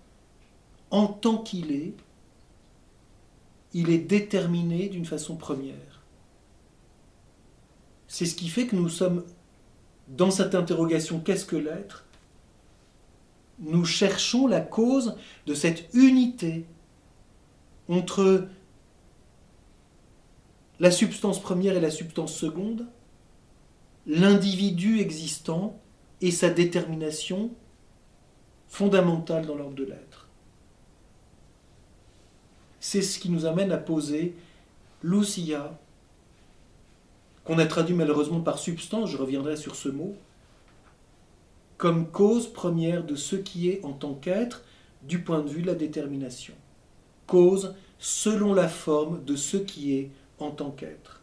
en 0.91 1.07
tant 1.07 1.39
qu'il 1.39 1.73
est, 1.73 1.95
il 3.73 3.91
est 3.91 3.99
déterminé 3.99 4.89
d'une 4.89 5.05
façon 5.05 5.37
première. 5.37 6.03
C'est 8.09 8.27
ce 8.27 8.35
qui 8.35 8.49
fait 8.49 8.67
que 8.67 8.77
nous 8.77 8.89
sommes 8.89 9.25
dans 10.09 10.31
cette 10.31 10.55
interrogation 10.55 11.21
qu'est-ce 11.21 11.45
que 11.45 11.57
l'être? 11.57 12.06
Nous 13.59 13.85
cherchons 13.85 14.47
la 14.47 14.61
cause 14.61 15.17
de 15.47 15.55
cette 15.55 15.89
unité 15.95 16.67
entre 17.89 18.49
la 20.79 20.91
substance 20.91 21.41
première 21.41 21.77
et 21.77 21.81
la 21.81 21.91
substance 21.91 22.35
seconde, 22.35 22.87
l'individu 24.07 25.01
existant 25.01 25.81
et 26.21 26.31
sa 26.31 26.51
détermination 26.51 27.51
fondamentale 28.69 29.47
dans 29.47 29.55
l'ordre 29.55 29.75
de 29.75 29.85
l'être. 29.85 30.29
C'est 32.81 33.03
ce 33.03 33.19
qui 33.19 33.31
nous 33.31 33.47
amène 33.47 33.73
à 33.73 33.79
poser 33.79 34.35
l'ousia, 35.03 35.79
qu'on 37.45 37.59
a 37.59 37.67
traduit 37.67 37.95
malheureusement 37.95 38.41
par 38.41 38.59
substance, 38.59 39.11
je 39.11 39.17
reviendrai 39.17 39.57
sur 39.57 39.77
ce 39.77 39.89
mot, 39.89 40.15
comme 41.79 42.11
cause 42.11 42.53
première 42.53 43.05
de 43.05 43.17
ce 43.17 43.37
qui 43.37 43.69
est 43.69 43.85
en 43.85 43.93
tant 43.93 44.15
qu'être 44.15 44.63
du 45.03 45.23
point 45.23 45.41
de 45.41 45.49
vue 45.49 45.63
de 45.63 45.67
la 45.67 45.75
détermination 45.75 46.55
cause 47.27 47.75
selon 47.99 48.55
la 48.55 48.69
forme 48.69 49.25
de 49.25 49.37
ce 49.37 49.57
qui 49.57 49.95
est 49.95 50.11
en 50.39 50.51
tant 50.51 50.71
qu'être. 50.71 51.21